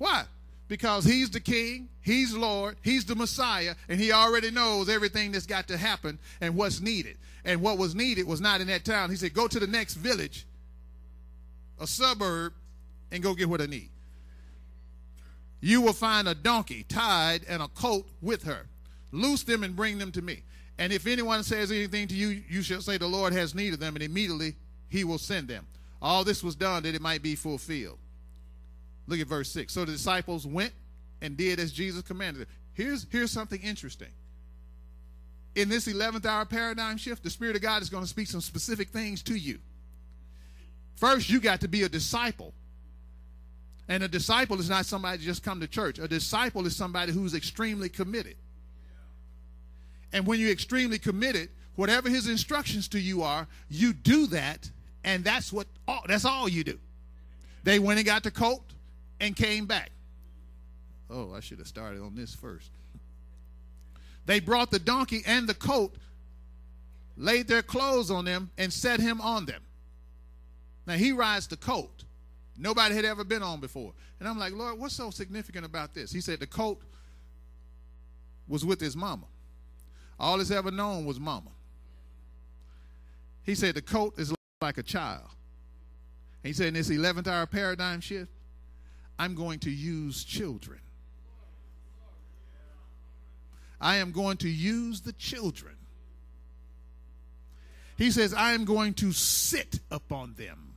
Why? 0.00 0.24
Because 0.66 1.04
he's 1.04 1.30
the 1.30 1.40
king, 1.40 1.88
he's 2.00 2.34
Lord, 2.34 2.76
he's 2.82 3.04
the 3.04 3.14
Messiah, 3.14 3.74
and 3.88 4.00
he 4.00 4.10
already 4.10 4.50
knows 4.50 4.88
everything 4.88 5.30
that's 5.30 5.46
got 5.46 5.68
to 5.68 5.76
happen 5.76 6.18
and 6.40 6.56
what's 6.56 6.80
needed. 6.80 7.18
And 7.44 7.60
what 7.60 7.78
was 7.78 7.94
needed 7.94 8.26
was 8.26 8.40
not 8.40 8.60
in 8.60 8.66
that 8.68 8.84
town. 8.84 9.10
He 9.10 9.16
said, 9.16 9.34
go 9.34 9.46
to 9.46 9.60
the 9.60 9.66
next 9.66 9.94
village, 9.94 10.46
a 11.78 11.86
suburb, 11.86 12.52
and 13.12 13.22
go 13.22 13.34
get 13.34 13.48
what 13.48 13.60
I 13.60 13.66
need 13.66 13.90
you 15.60 15.82
will 15.82 15.92
find 15.92 16.26
a 16.26 16.34
donkey 16.34 16.84
tied 16.88 17.42
and 17.48 17.62
a 17.62 17.68
colt 17.68 18.08
with 18.22 18.44
her. 18.44 18.66
Loose 19.12 19.42
them 19.42 19.62
and 19.62 19.76
bring 19.76 19.98
them 19.98 20.12
to 20.12 20.22
me. 20.22 20.42
And 20.78 20.92
if 20.92 21.06
anyone 21.06 21.42
says 21.42 21.70
anything 21.70 22.08
to 22.08 22.14
you, 22.14 22.42
you 22.48 22.62
shall 22.62 22.80
say, 22.80 22.96
The 22.96 23.06
Lord 23.06 23.32
has 23.32 23.54
need 23.54 23.74
of 23.74 23.80
them, 23.80 23.96
and 23.96 24.02
immediately 24.02 24.54
he 24.88 25.04
will 25.04 25.18
send 25.18 25.48
them. 25.48 25.66
All 26.00 26.24
this 26.24 26.42
was 26.42 26.54
done 26.54 26.84
that 26.84 26.94
it 26.94 27.02
might 27.02 27.22
be 27.22 27.34
fulfilled. 27.34 27.98
Look 29.06 29.20
at 29.20 29.26
verse 29.26 29.50
6. 29.52 29.72
So 29.72 29.84
the 29.84 29.92
disciples 29.92 30.46
went 30.46 30.72
and 31.20 31.36
did 31.36 31.60
as 31.60 31.72
Jesus 31.72 32.02
commanded 32.02 32.42
them. 32.42 32.48
here's 32.74 33.06
here's 33.10 33.30
something 33.30 33.60
interesting. 33.60 34.08
In 35.54 35.68
this 35.68 35.88
11th 35.88 36.24
hour 36.26 36.44
paradigm 36.44 36.96
shift, 36.96 37.24
the 37.24 37.30
Spirit 37.30 37.56
of 37.56 37.62
God 37.62 37.82
is 37.82 37.90
going 37.90 38.04
to 38.04 38.08
speak 38.08 38.28
some 38.28 38.40
specific 38.40 38.90
things 38.90 39.22
to 39.24 39.34
you. 39.34 39.58
First, 40.94 41.28
you 41.28 41.40
got 41.40 41.60
to 41.62 41.68
be 41.68 41.82
a 41.82 41.88
disciple. 41.88 42.54
And 43.88 44.04
a 44.04 44.08
disciple 44.08 44.60
is 44.60 44.70
not 44.70 44.86
somebody 44.86 45.24
just 45.24 45.42
come 45.42 45.58
to 45.60 45.66
church. 45.66 45.98
A 45.98 46.06
disciple 46.06 46.64
is 46.66 46.76
somebody 46.76 47.10
who's 47.10 47.34
extremely 47.34 47.88
committed. 47.88 48.36
And 50.12 50.26
when 50.26 50.38
you're 50.38 50.52
extremely 50.52 50.98
committed, 50.98 51.48
whatever 51.74 52.08
his 52.08 52.28
instructions 52.28 52.86
to 52.88 53.00
you 53.00 53.22
are, 53.22 53.48
you 53.68 53.92
do 53.92 54.26
that, 54.28 54.70
and 55.02 55.24
that's 55.24 55.52
what 55.52 55.66
all, 55.88 56.02
that's 56.06 56.24
all 56.24 56.48
you 56.48 56.62
do. 56.62 56.78
They 57.64 57.78
went 57.78 57.98
and 57.98 58.06
got 58.06 58.22
the 58.22 58.30
coat 58.30 58.62
and 59.20 59.36
came 59.36 59.66
back. 59.66 59.90
Oh, 61.10 61.32
I 61.34 61.40
should 61.40 61.58
have 61.58 61.66
started 61.66 62.00
on 62.02 62.14
this 62.14 62.34
first. 62.34 62.70
They 64.26 64.40
brought 64.40 64.70
the 64.70 64.78
donkey 64.78 65.22
and 65.26 65.48
the 65.48 65.54
coat, 65.54 65.94
laid 67.16 67.48
their 67.48 67.62
clothes 67.62 68.10
on 68.10 68.24
them, 68.24 68.50
and 68.56 68.72
set 68.72 69.00
him 69.00 69.20
on 69.20 69.46
them. 69.46 69.62
Now 70.86 70.94
he 70.94 71.12
rides 71.12 71.46
the 71.46 71.56
coat. 71.56 72.04
Nobody 72.56 72.94
had 72.94 73.04
ever 73.04 73.24
been 73.24 73.42
on 73.42 73.60
before. 73.60 73.92
And 74.18 74.28
I'm 74.28 74.38
like, 74.38 74.52
Lord, 74.52 74.78
what's 74.78 74.94
so 74.94 75.10
significant 75.10 75.64
about 75.64 75.94
this? 75.94 76.12
He 76.12 76.20
said 76.20 76.40
the 76.40 76.46
coat 76.46 76.80
was 78.46 78.64
with 78.64 78.80
his 78.80 78.94
mama. 78.94 79.26
All 80.18 80.38
he's 80.38 80.50
ever 80.50 80.70
known 80.70 81.06
was 81.06 81.18
mama. 81.18 81.50
He 83.42 83.54
said 83.54 83.74
the 83.74 83.82
coat 83.82 84.18
is 84.18 84.34
like 84.60 84.76
a 84.76 84.82
child. 84.82 85.24
he 86.42 86.52
said 86.52 86.68
in 86.68 86.74
this 86.74 86.90
11th 86.90 87.26
hour 87.26 87.46
paradigm 87.46 88.00
shift, 88.00 88.30
I'm 89.20 89.34
going 89.34 89.58
to 89.60 89.70
use 89.70 90.24
children. 90.24 90.78
I 93.78 93.96
am 93.96 94.12
going 94.12 94.38
to 94.38 94.48
use 94.48 95.02
the 95.02 95.12
children. 95.12 95.74
He 97.98 98.10
says, 98.10 98.32
I 98.32 98.52
am 98.52 98.64
going 98.64 98.94
to 98.94 99.12
sit 99.12 99.80
upon 99.90 100.36
them. 100.38 100.72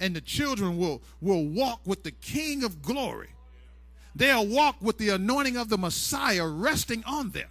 And 0.00 0.16
the 0.16 0.22
children 0.22 0.78
will, 0.78 1.02
will 1.20 1.44
walk 1.44 1.80
with 1.84 2.02
the 2.02 2.12
King 2.12 2.64
of 2.64 2.80
glory. 2.80 3.28
They'll 4.16 4.46
walk 4.46 4.76
with 4.80 4.96
the 4.96 5.10
anointing 5.10 5.58
of 5.58 5.68
the 5.68 5.76
Messiah 5.76 6.46
resting 6.46 7.04
on 7.04 7.28
them. 7.32 7.50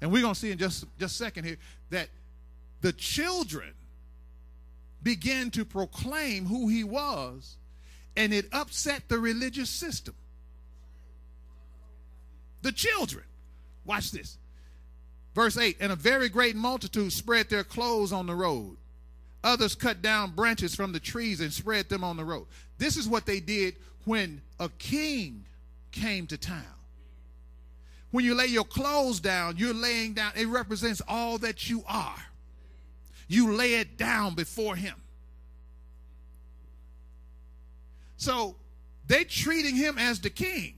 And 0.00 0.12
we're 0.12 0.22
going 0.22 0.34
to 0.34 0.38
see 0.38 0.52
in 0.52 0.58
just, 0.58 0.86
just 1.00 1.16
a 1.16 1.24
second 1.24 1.42
here 1.42 1.58
that 1.90 2.08
the 2.82 2.92
children 2.92 3.72
began 5.02 5.50
to 5.50 5.64
proclaim 5.64 6.46
who 6.46 6.68
he 6.68 6.84
was, 6.84 7.56
and 8.16 8.32
it 8.32 8.46
upset 8.52 9.08
the 9.08 9.18
religious 9.18 9.70
system. 9.70 10.14
The 12.62 12.72
children. 12.72 13.24
Watch 13.84 14.12
this. 14.12 14.38
Verse 15.34 15.56
8 15.56 15.78
And 15.80 15.92
a 15.92 15.96
very 15.96 16.28
great 16.28 16.56
multitude 16.56 17.12
spread 17.12 17.48
their 17.48 17.64
clothes 17.64 18.12
on 18.12 18.26
the 18.26 18.34
road. 18.34 18.76
Others 19.44 19.74
cut 19.74 20.02
down 20.02 20.30
branches 20.30 20.74
from 20.74 20.92
the 20.92 21.00
trees 21.00 21.40
and 21.40 21.52
spread 21.52 21.88
them 21.88 22.04
on 22.04 22.16
the 22.16 22.24
road. 22.24 22.46
This 22.78 22.96
is 22.96 23.08
what 23.08 23.26
they 23.26 23.40
did 23.40 23.74
when 24.04 24.40
a 24.60 24.68
king 24.78 25.44
came 25.90 26.26
to 26.28 26.36
town. 26.36 26.62
When 28.12 28.24
you 28.24 28.34
lay 28.34 28.46
your 28.46 28.64
clothes 28.64 29.20
down, 29.20 29.56
you're 29.56 29.74
laying 29.74 30.12
down, 30.12 30.32
it 30.36 30.46
represents 30.46 31.02
all 31.08 31.38
that 31.38 31.68
you 31.68 31.82
are. 31.88 32.22
You 33.28 33.52
lay 33.52 33.74
it 33.74 33.96
down 33.96 34.34
before 34.34 34.76
him. 34.76 34.94
So 38.16 38.56
they 39.06 39.24
treating 39.24 39.74
him 39.74 39.98
as 39.98 40.20
the 40.20 40.30
king. 40.30 40.74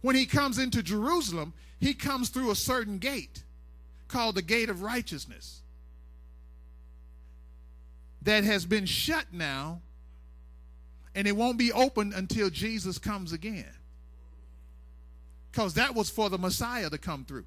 When 0.00 0.16
he 0.16 0.26
comes 0.26 0.58
into 0.58 0.82
Jerusalem, 0.82 1.52
he 1.80 1.94
comes 1.94 2.28
through 2.28 2.50
a 2.50 2.54
certain 2.54 2.98
gate 2.98 3.42
called 4.08 4.36
the 4.36 4.42
gate 4.42 4.70
of 4.70 4.82
righteousness 4.82 5.62
that 8.22 8.44
has 8.44 8.64
been 8.64 8.86
shut 8.86 9.26
now 9.32 9.80
and 11.14 11.26
it 11.26 11.34
won't 11.34 11.58
be 11.58 11.72
open 11.72 12.12
until 12.14 12.50
Jesus 12.50 12.98
comes 12.98 13.32
again 13.32 13.72
because 15.50 15.74
that 15.74 15.94
was 15.94 16.10
for 16.10 16.28
the 16.28 16.36
Messiah 16.36 16.90
to 16.90 16.98
come 16.98 17.24
through. 17.24 17.46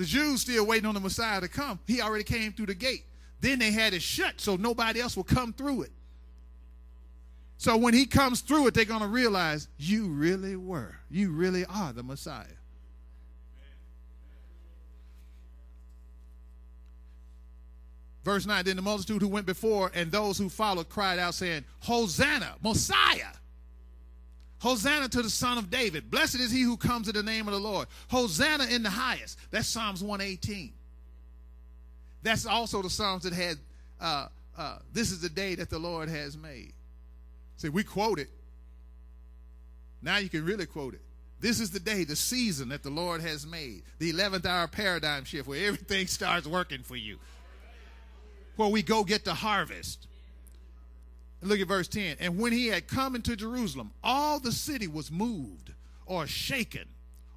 The 0.00 0.06
Jews 0.06 0.40
still 0.40 0.64
waiting 0.64 0.86
on 0.86 0.94
the 0.94 1.00
Messiah 1.00 1.42
to 1.42 1.48
come. 1.48 1.78
He 1.86 2.00
already 2.00 2.24
came 2.24 2.54
through 2.54 2.64
the 2.64 2.74
gate. 2.74 3.04
Then 3.42 3.58
they 3.58 3.70
had 3.70 3.92
it 3.92 4.00
shut 4.00 4.40
so 4.40 4.56
nobody 4.56 4.98
else 4.98 5.14
will 5.14 5.24
come 5.24 5.52
through 5.52 5.82
it. 5.82 5.92
So 7.58 7.76
when 7.76 7.92
he 7.92 8.06
comes 8.06 8.40
through 8.40 8.68
it, 8.68 8.72
they're 8.72 8.86
going 8.86 9.02
to 9.02 9.06
realize 9.06 9.68
you 9.76 10.06
really 10.06 10.56
were. 10.56 10.96
You 11.10 11.32
really 11.32 11.66
are 11.66 11.92
the 11.92 12.02
Messiah. 12.02 12.46
Verse 18.24 18.46
9 18.46 18.64
Then 18.64 18.76
the 18.76 18.82
multitude 18.82 19.20
who 19.20 19.28
went 19.28 19.44
before 19.44 19.92
and 19.94 20.10
those 20.10 20.38
who 20.38 20.48
followed 20.48 20.88
cried 20.88 21.18
out, 21.18 21.34
saying, 21.34 21.66
Hosanna, 21.80 22.54
Messiah. 22.62 23.34
Hosanna 24.60 25.08
to 25.08 25.22
the 25.22 25.30
Son 25.30 25.58
of 25.58 25.70
David. 25.70 26.10
Blessed 26.10 26.36
is 26.36 26.52
he 26.52 26.62
who 26.62 26.76
comes 26.76 27.08
in 27.08 27.14
the 27.14 27.22
name 27.22 27.48
of 27.48 27.54
the 27.54 27.60
Lord. 27.60 27.88
Hosanna 28.08 28.64
in 28.64 28.82
the 28.82 28.90
highest. 28.90 29.38
That's 29.50 29.66
Psalms 29.66 30.02
118. 30.02 30.72
That's 32.22 32.44
also 32.44 32.82
the 32.82 32.90
Psalms 32.90 33.22
that 33.22 33.32
had, 33.32 33.56
uh, 34.00 34.28
uh, 34.56 34.78
This 34.92 35.10
is 35.10 35.20
the 35.20 35.30
day 35.30 35.54
that 35.54 35.70
the 35.70 35.78
Lord 35.78 36.10
has 36.10 36.36
made. 36.36 36.74
See, 37.56 37.70
we 37.70 37.82
quote 37.82 38.18
it. 38.18 38.28
Now 40.02 40.18
you 40.18 40.28
can 40.28 40.44
really 40.44 40.66
quote 40.66 40.94
it. 40.94 41.00
This 41.40 41.58
is 41.58 41.70
the 41.70 41.80
day, 41.80 42.04
the 42.04 42.16
season 42.16 42.68
that 42.68 42.82
the 42.82 42.90
Lord 42.90 43.22
has 43.22 43.46
made. 43.46 43.82
The 43.98 44.12
11th 44.12 44.44
hour 44.44 44.68
paradigm 44.68 45.24
shift 45.24 45.48
where 45.48 45.66
everything 45.66 46.06
starts 46.06 46.46
working 46.46 46.82
for 46.82 46.96
you. 46.96 47.18
Where 48.56 48.68
we 48.68 48.82
go 48.82 49.04
get 49.04 49.24
the 49.24 49.32
harvest. 49.32 50.06
Look 51.42 51.60
at 51.60 51.68
verse 51.68 51.88
10. 51.88 52.16
And 52.20 52.38
when 52.38 52.52
he 52.52 52.66
had 52.66 52.86
come 52.86 53.14
into 53.14 53.34
Jerusalem, 53.34 53.92
all 54.04 54.38
the 54.38 54.52
city 54.52 54.86
was 54.86 55.10
moved 55.10 55.72
or 56.06 56.26
shaken 56.26 56.84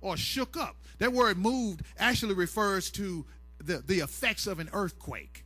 or 0.02 0.18
shook 0.18 0.58
up. 0.58 0.76
That 1.00 1.14
word 1.14 1.38
moved 1.38 1.84
actually 1.98 2.34
refers 2.34 2.92
to 2.92 3.26
the, 3.64 3.78
the 3.78 4.00
effects 4.00 4.46
of 4.46 4.60
an 4.60 4.70
earthquake. 4.74 5.46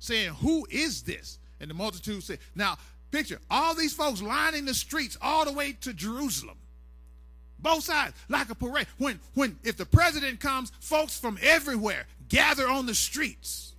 Saying, 0.00 0.30
Who 0.34 0.66
is 0.70 1.02
this? 1.02 1.38
And 1.60 1.70
the 1.70 1.74
multitude 1.74 2.22
said, 2.24 2.38
Now, 2.54 2.78
picture 3.10 3.38
all 3.50 3.74
these 3.74 3.92
folks 3.92 4.20
lining 4.20 4.64
the 4.64 4.74
streets 4.74 5.16
all 5.22 5.44
the 5.44 5.52
way 5.52 5.72
to 5.82 5.92
Jerusalem. 5.92 6.56
Both 7.60 7.84
sides, 7.84 8.14
like 8.28 8.48
a 8.50 8.54
parade. 8.54 8.86
When, 8.98 9.20
when, 9.34 9.58
if 9.62 9.76
the 9.76 9.84
president 9.84 10.40
comes, 10.40 10.72
folks 10.80 11.18
from 11.18 11.38
everywhere 11.42 12.06
gather 12.28 12.66
on 12.66 12.86
the 12.86 12.94
streets 12.94 13.74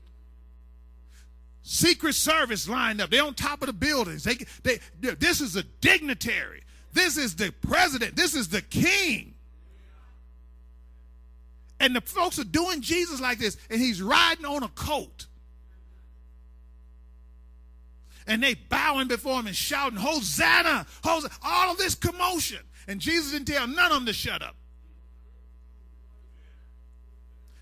Secret 1.72 2.16
Service 2.16 2.68
lined 2.68 3.00
up. 3.00 3.10
They're 3.10 3.24
on 3.24 3.34
top 3.34 3.62
of 3.62 3.68
the 3.68 3.74
buildings. 3.74 4.26
They, 4.26 4.36
they, 4.62 4.82
this 5.00 5.40
is 5.40 5.56
a 5.56 5.64
dignitary. 5.64 6.64
This 6.92 7.16
is 7.16 7.38
the 7.38 7.54
president. 7.66 8.18
This 8.18 8.36
is 8.36 8.50
the 8.50 8.62
king. 8.62 9.36
And 11.80 11.96
the 11.96 12.02
folks 12.02 12.38
are 12.40 12.44
doing 12.44 12.82
Jesus 12.82 13.22
like 13.22 13.40
this, 13.40 13.56
and 13.70 13.80
he's 13.80 14.02
riding 14.02 14.44
on 14.44 14.64
a 14.64 14.68
coat. 14.68 15.28
And 18.28 18.44
they 18.44 18.56
bowing 18.56 19.08
before 19.08 19.40
him 19.40 19.48
and 19.48 19.56
shouting, 19.56 19.98
Hosanna! 19.98 20.86
Hosanna! 21.06 21.34
All 21.42 21.72
of 21.72 21.78
this 21.78 21.96
commotion. 21.96 22.60
And 22.86 23.00
Jesus 23.00 23.32
didn't 23.32 23.48
tell 23.48 23.66
none 23.66 23.94
of 23.94 24.00
them 24.00 24.06
to 24.08 24.14
shut 24.14 24.42
up. 24.42 24.58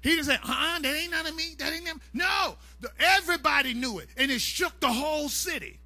He 0.01 0.11
didn't 0.11 0.25
say, 0.25 0.37
huh, 0.41 0.79
that 0.81 0.95
ain't 0.95 1.11
none 1.11 1.25
of 1.25 1.35
me, 1.35 1.55
that 1.57 1.73
ain't 1.73 1.85
them. 1.85 1.99
No, 2.13 2.55
the, 2.79 2.89
everybody 2.99 3.73
knew 3.73 3.99
it, 3.99 4.07
and 4.15 4.31
it 4.31 4.39
shook 4.39 4.79
the 4.79 4.91
whole 4.91 5.27
city. 5.27 5.79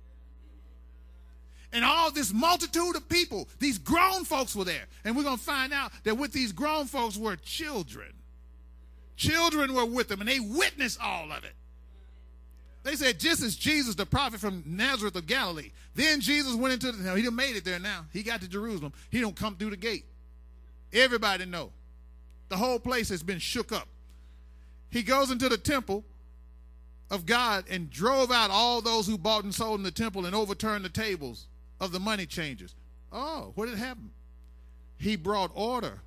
And 1.71 1.83
all 1.83 2.11
this 2.11 2.31
multitude 2.31 2.95
of 2.95 3.09
people, 3.09 3.49
these 3.57 3.79
grown 3.79 4.25
folks 4.25 4.55
were 4.55 4.63
there. 4.63 4.85
And 5.03 5.17
we're 5.17 5.23
going 5.23 5.37
to 5.37 5.43
find 5.43 5.73
out 5.73 5.91
that 6.03 6.15
with 6.15 6.31
these 6.31 6.51
grown 6.51 6.85
folks 6.85 7.17
were 7.17 7.35
children. 7.35 8.13
Children 9.15 9.73
were 9.73 9.85
with 9.85 10.07
them, 10.07 10.21
and 10.21 10.29
they 10.29 10.39
witnessed 10.39 11.01
all 11.01 11.31
of 11.31 11.43
it. 11.43 11.53
They 12.83 12.95
said, 12.95 13.19
just 13.19 13.41
as 13.41 13.55
Jesus, 13.55 13.95
the 13.95 14.05
prophet 14.05 14.39
from 14.39 14.61
Nazareth 14.67 15.15
of 15.15 15.25
Galilee. 15.25 15.71
Then 15.95 16.19
Jesus 16.19 16.53
went 16.53 16.73
into 16.73 16.91
the, 16.91 17.01
no, 17.01 17.15
he 17.15 17.23
done 17.23 17.35
made 17.35 17.55
it 17.55 17.65
there 17.65 17.79
now. 17.79 18.05
He 18.11 18.21
got 18.21 18.41
to 18.41 18.47
Jerusalem. 18.47 18.93
He 19.09 19.21
don't 19.21 19.35
come 19.35 19.55
through 19.55 19.71
the 19.71 19.77
gate. 19.77 20.05
Everybody 20.91 21.45
know. 21.45 21.71
The 22.49 22.57
whole 22.57 22.77
place 22.77 23.09
has 23.09 23.23
been 23.23 23.39
shook 23.39 23.71
up 23.71 23.87
he 24.93 25.01
goes 25.01 25.31
into 25.31 25.49
the 25.49 25.57
temple 25.57 26.05
of 27.09 27.25
God 27.25 27.65
and 27.67 27.89
drove 27.89 28.31
out 28.31 28.51
all 28.51 28.79
those 28.79 29.07
who 29.07 29.17
bought 29.17 29.43
and 29.43 29.53
sold 29.53 29.79
in 29.79 29.83
the 29.83 29.89
temple 29.89 30.27
and 30.27 30.35
overturned 30.35 30.85
the 30.85 30.89
tables 30.89 31.47
of 31.81 31.91
the 31.91 31.99
money 31.99 32.27
changers. 32.27 32.75
Oh, 33.11 33.51
what 33.55 33.65
did 33.65 33.79
happen? 33.79 34.11
He 34.99 35.15
brought 35.15 35.49
order 35.55 35.99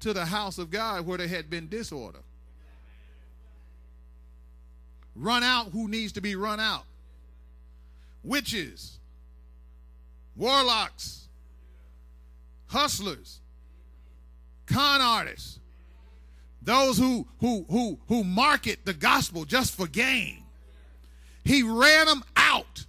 to 0.00 0.12
the 0.12 0.26
house 0.26 0.58
of 0.58 0.70
God 0.70 1.04
where 1.04 1.18
there 1.18 1.26
had 1.26 1.50
been 1.50 1.68
disorder. 1.68 2.20
Run 5.16 5.42
out 5.42 5.72
who 5.72 5.88
needs 5.88 6.12
to 6.12 6.20
be 6.20 6.36
run 6.36 6.60
out. 6.60 6.84
witches, 8.22 8.98
warlocks, 10.36 11.26
hustlers, 12.68 13.40
con 14.66 15.00
artists, 15.00 15.58
those 16.68 16.98
who 16.98 17.26
who 17.40 17.64
who 17.70 17.98
who 18.08 18.22
market 18.22 18.84
the 18.84 18.92
gospel 18.92 19.46
just 19.46 19.74
for 19.74 19.86
gain. 19.86 20.42
He 21.42 21.62
ran 21.62 22.04
them 22.04 22.22
out. 22.36 22.84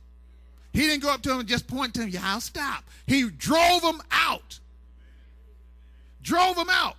He 0.73 0.81
didn't 0.81 1.01
go 1.01 1.09
up 1.09 1.21
to 1.21 1.29
them 1.29 1.39
and 1.39 1.47
just 1.47 1.65
point 1.65 1.93
to 1.93 2.01
them, 2.01 2.09
yeah, 2.09 2.19
I'll 2.21 2.41
stop. 2.41 2.83
He 3.07 3.29
drove 3.29 3.81
them 3.81 4.01
out. 4.11 4.59
Drove 6.21 6.57
them 6.57 6.67
out. 6.69 6.97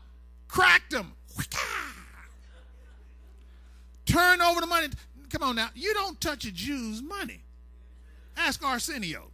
Cracked 0.49 0.93
them. 0.93 1.13
Turn 4.07 4.41
over 4.41 4.63
the 4.63 4.67
money. 4.67 4.89
Come 5.29 5.43
on 5.43 5.57
now. 5.57 5.69
You 5.75 5.93
don't 5.93 6.19
touch 6.19 6.47
a 6.47 6.51
Jew's 6.51 7.03
money. 7.03 7.43
Ask 8.39 8.65
Arsenio. 8.65 9.31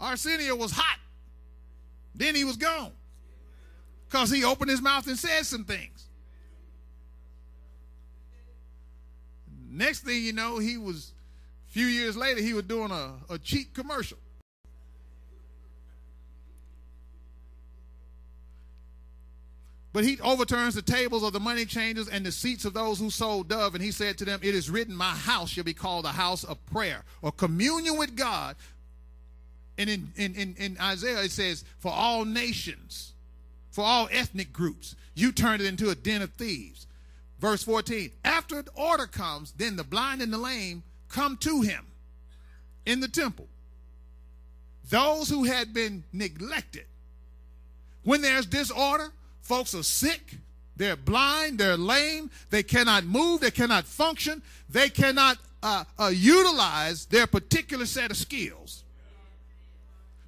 Arsenio 0.00 0.56
was 0.56 0.72
hot. 0.72 0.98
Then 2.18 2.34
he 2.34 2.44
was 2.44 2.56
gone. 2.56 2.92
Because 4.06 4.30
he 4.30 4.44
opened 4.44 4.70
his 4.70 4.82
mouth 4.82 5.06
and 5.06 5.18
said 5.18 5.46
some 5.46 5.64
things. 5.64 6.08
Next 9.70 10.00
thing 10.00 10.22
you 10.22 10.32
know, 10.32 10.58
he 10.58 10.76
was, 10.76 11.12
a 11.68 11.72
few 11.72 11.86
years 11.86 12.16
later, 12.16 12.40
he 12.40 12.54
was 12.54 12.64
doing 12.64 12.90
a, 12.90 13.14
a 13.30 13.38
cheap 13.38 13.72
commercial. 13.74 14.18
But 19.92 20.04
he 20.04 20.18
overturns 20.20 20.74
the 20.74 20.82
tables 20.82 21.22
of 21.22 21.32
the 21.32 21.40
money 21.40 21.64
changers 21.64 22.08
and 22.08 22.24
the 22.24 22.32
seats 22.32 22.64
of 22.64 22.74
those 22.74 22.98
who 22.98 23.10
sold 23.10 23.48
dove. 23.48 23.74
And 23.74 23.82
he 23.82 23.90
said 23.90 24.18
to 24.18 24.24
them, 24.24 24.40
It 24.42 24.54
is 24.54 24.70
written, 24.70 24.94
My 24.94 25.10
house 25.10 25.50
shall 25.50 25.64
be 25.64 25.74
called 25.74 26.04
a 26.04 26.12
house 26.12 26.44
of 26.44 26.64
prayer 26.66 27.04
or 27.22 27.32
communion 27.32 27.96
with 27.96 28.16
God. 28.16 28.56
And 29.78 29.88
in, 29.88 30.12
in, 30.16 30.34
in, 30.34 30.54
in 30.58 30.76
Isaiah, 30.80 31.22
it 31.22 31.30
says, 31.30 31.64
For 31.78 31.92
all 31.92 32.24
nations, 32.24 33.12
for 33.70 33.84
all 33.84 34.08
ethnic 34.10 34.52
groups, 34.52 34.96
you 35.14 35.30
turned 35.30 35.62
it 35.62 35.68
into 35.68 35.90
a 35.90 35.94
den 35.94 36.20
of 36.20 36.32
thieves. 36.32 36.86
Verse 37.38 37.62
14 37.62 38.10
After 38.24 38.60
the 38.60 38.72
order 38.74 39.06
comes, 39.06 39.52
then 39.56 39.76
the 39.76 39.84
blind 39.84 40.20
and 40.20 40.32
the 40.32 40.38
lame 40.38 40.82
come 41.08 41.36
to 41.38 41.62
him 41.62 41.86
in 42.84 42.98
the 42.98 43.08
temple. 43.08 43.46
Those 44.90 45.28
who 45.28 45.44
had 45.44 45.72
been 45.72 46.02
neglected. 46.12 46.86
When 48.02 48.20
there's 48.22 48.46
disorder, 48.46 49.12
folks 49.42 49.74
are 49.74 49.82
sick, 49.82 50.38
they're 50.76 50.96
blind, 50.96 51.58
they're 51.58 51.76
lame, 51.76 52.30
they 52.50 52.62
cannot 52.62 53.04
move, 53.04 53.42
they 53.42 53.50
cannot 53.50 53.84
function, 53.84 54.42
they 54.68 54.88
cannot 54.88 55.38
uh, 55.62 55.84
uh, 55.98 56.10
utilize 56.12 57.04
their 57.06 57.26
particular 57.26 57.84
set 57.84 58.10
of 58.10 58.16
skills 58.16 58.84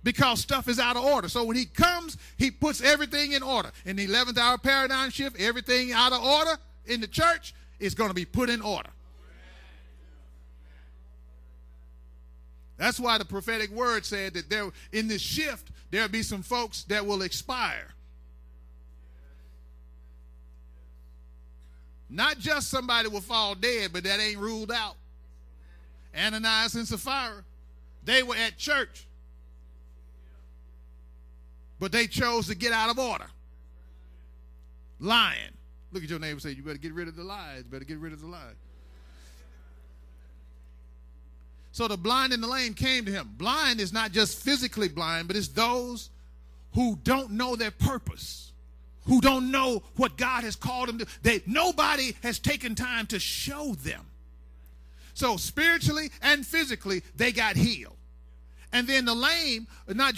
because 0.03 0.41
stuff 0.41 0.69
is 0.69 0.79
out 0.79 0.97
of 0.97 1.05
order. 1.05 1.29
So 1.29 1.45
when 1.45 1.57
he 1.57 1.67
comes, 1.67 2.17
he 2.39 2.51
puts 2.51 2.81
everything 2.81 3.33
in 3.33 3.43
order. 3.43 3.71
In 3.85 3.97
the 3.97 4.07
11th 4.07 4.39
hour 4.39 4.59
paradigm 4.59 5.11
shift, 5.11 5.39
everything 5.41 5.93
out 5.93 6.13
of 6.13 6.23
order, 6.23 6.57
in 6.87 7.01
the 7.01 7.07
church 7.07 7.55
is 7.79 7.95
going 7.95 8.11
to 8.11 8.15
be 8.15 8.25
put 8.25 8.51
in 8.51 8.63
order. 8.63 8.91
That's 12.77 12.99
why 12.99 13.19
the 13.19 13.27
prophetic 13.27 13.71
word 13.71 14.07
said 14.07 14.33
that 14.35 14.49
there 14.49 14.71
in 14.91 15.07
this 15.07 15.21
shift 15.21 15.71
there'll 15.91 16.09
be 16.09 16.23
some 16.23 16.43
folks 16.43 16.85
that 16.85 17.05
will 17.05 17.21
expire. 17.21 17.89
Not 22.09 22.39
just 22.39 22.69
somebody 22.71 23.09
will 23.09 23.21
fall 23.21 23.55
dead, 23.55 23.93
but 23.93 24.05
that 24.05 24.19
ain't 24.19 24.39
ruled 24.39 24.73
out. 24.73 24.97
Ananias 26.19 26.75
and 26.75 26.89
Sapphira, 26.89 27.45
they 28.05 28.23
were 28.23 28.35
at 28.35 28.57
church. 28.57 29.07
But 31.81 31.93
they 31.93 32.07
chose 32.07 32.47
to 32.49 32.55
get 32.55 32.73
out 32.73 32.91
of 32.91 32.99
order. 32.99 33.27
Lying. 35.01 35.51
Look 35.93 36.05
at 36.05 36.11
your 36.11 36.19
neighbor 36.19 36.39
say, 36.39 36.51
You 36.51 36.63
better 36.63 36.79
get 36.79 36.93
rid 36.93 37.09
of 37.09 37.17
the 37.17 37.25
lies. 37.25 37.65
Better 37.65 37.85
get 37.85 37.99
rid 37.99 38.13
of 38.13 38.21
the 38.21 38.27
lies. 38.27 38.55
So 41.73 41.89
the 41.89 41.97
blind 41.97 42.33
and 42.33 42.43
the 42.43 42.49
lame 42.49 42.75
came 42.75 43.07
to 43.07 43.13
him. 43.13 43.31
Blind 43.39 43.81
is 43.81 43.93
not 43.93 44.13
just 44.13 44.43
physically 44.43 44.89
blind, 44.89 45.27
but 45.29 45.37
it's 45.37 45.49
those 45.49 46.11
who 46.75 46.99
don't 47.03 47.33
know 47.33 47.57
their 47.57 47.71
purpose, 47.71 48.53
who 49.07 49.21
don't 49.21 49.51
know 49.51 49.83
what 49.97 50.17
God 50.17 50.45
has 50.45 50.57
called 50.57 50.89
them 50.89 50.99
to. 50.99 51.07
They, 51.23 51.43
nobody 51.47 52.15
has 52.23 52.39
taken 52.39 52.75
time 52.75 53.07
to 53.07 53.19
show 53.19 53.75
them. 53.75 54.05
So 55.15 55.37
spiritually 55.37 56.11
and 56.23 56.45
physically, 56.45 57.03
they 57.17 57.33
got 57.33 57.57
healed. 57.57 57.97
And 58.73 58.87
then 58.87 59.05
the 59.05 59.15
lame, 59.15 59.67
not, 59.89 60.15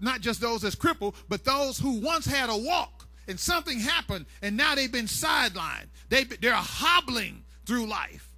not 0.00 0.20
just 0.20 0.40
those 0.40 0.62
that's 0.62 0.74
crippled, 0.74 1.14
but 1.28 1.44
those 1.44 1.78
who 1.78 2.00
once 2.00 2.24
had 2.24 2.48
a 2.48 2.56
walk 2.56 3.06
and 3.28 3.38
something 3.38 3.78
happened 3.78 4.26
and 4.42 4.56
now 4.56 4.74
they've 4.74 4.90
been 4.90 5.06
sidelined. 5.06 5.86
They, 6.08 6.24
they're 6.24 6.54
hobbling 6.54 7.44
through 7.66 7.86
life. 7.86 8.28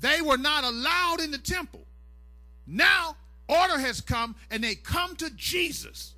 They 0.00 0.20
were 0.20 0.38
not 0.38 0.64
allowed 0.64 1.20
in 1.20 1.30
the 1.30 1.38
temple. 1.38 1.84
Now, 2.66 3.16
order 3.48 3.78
has 3.78 4.00
come 4.00 4.36
and 4.50 4.62
they 4.62 4.74
come 4.74 5.16
to 5.16 5.30
Jesus 5.30 6.14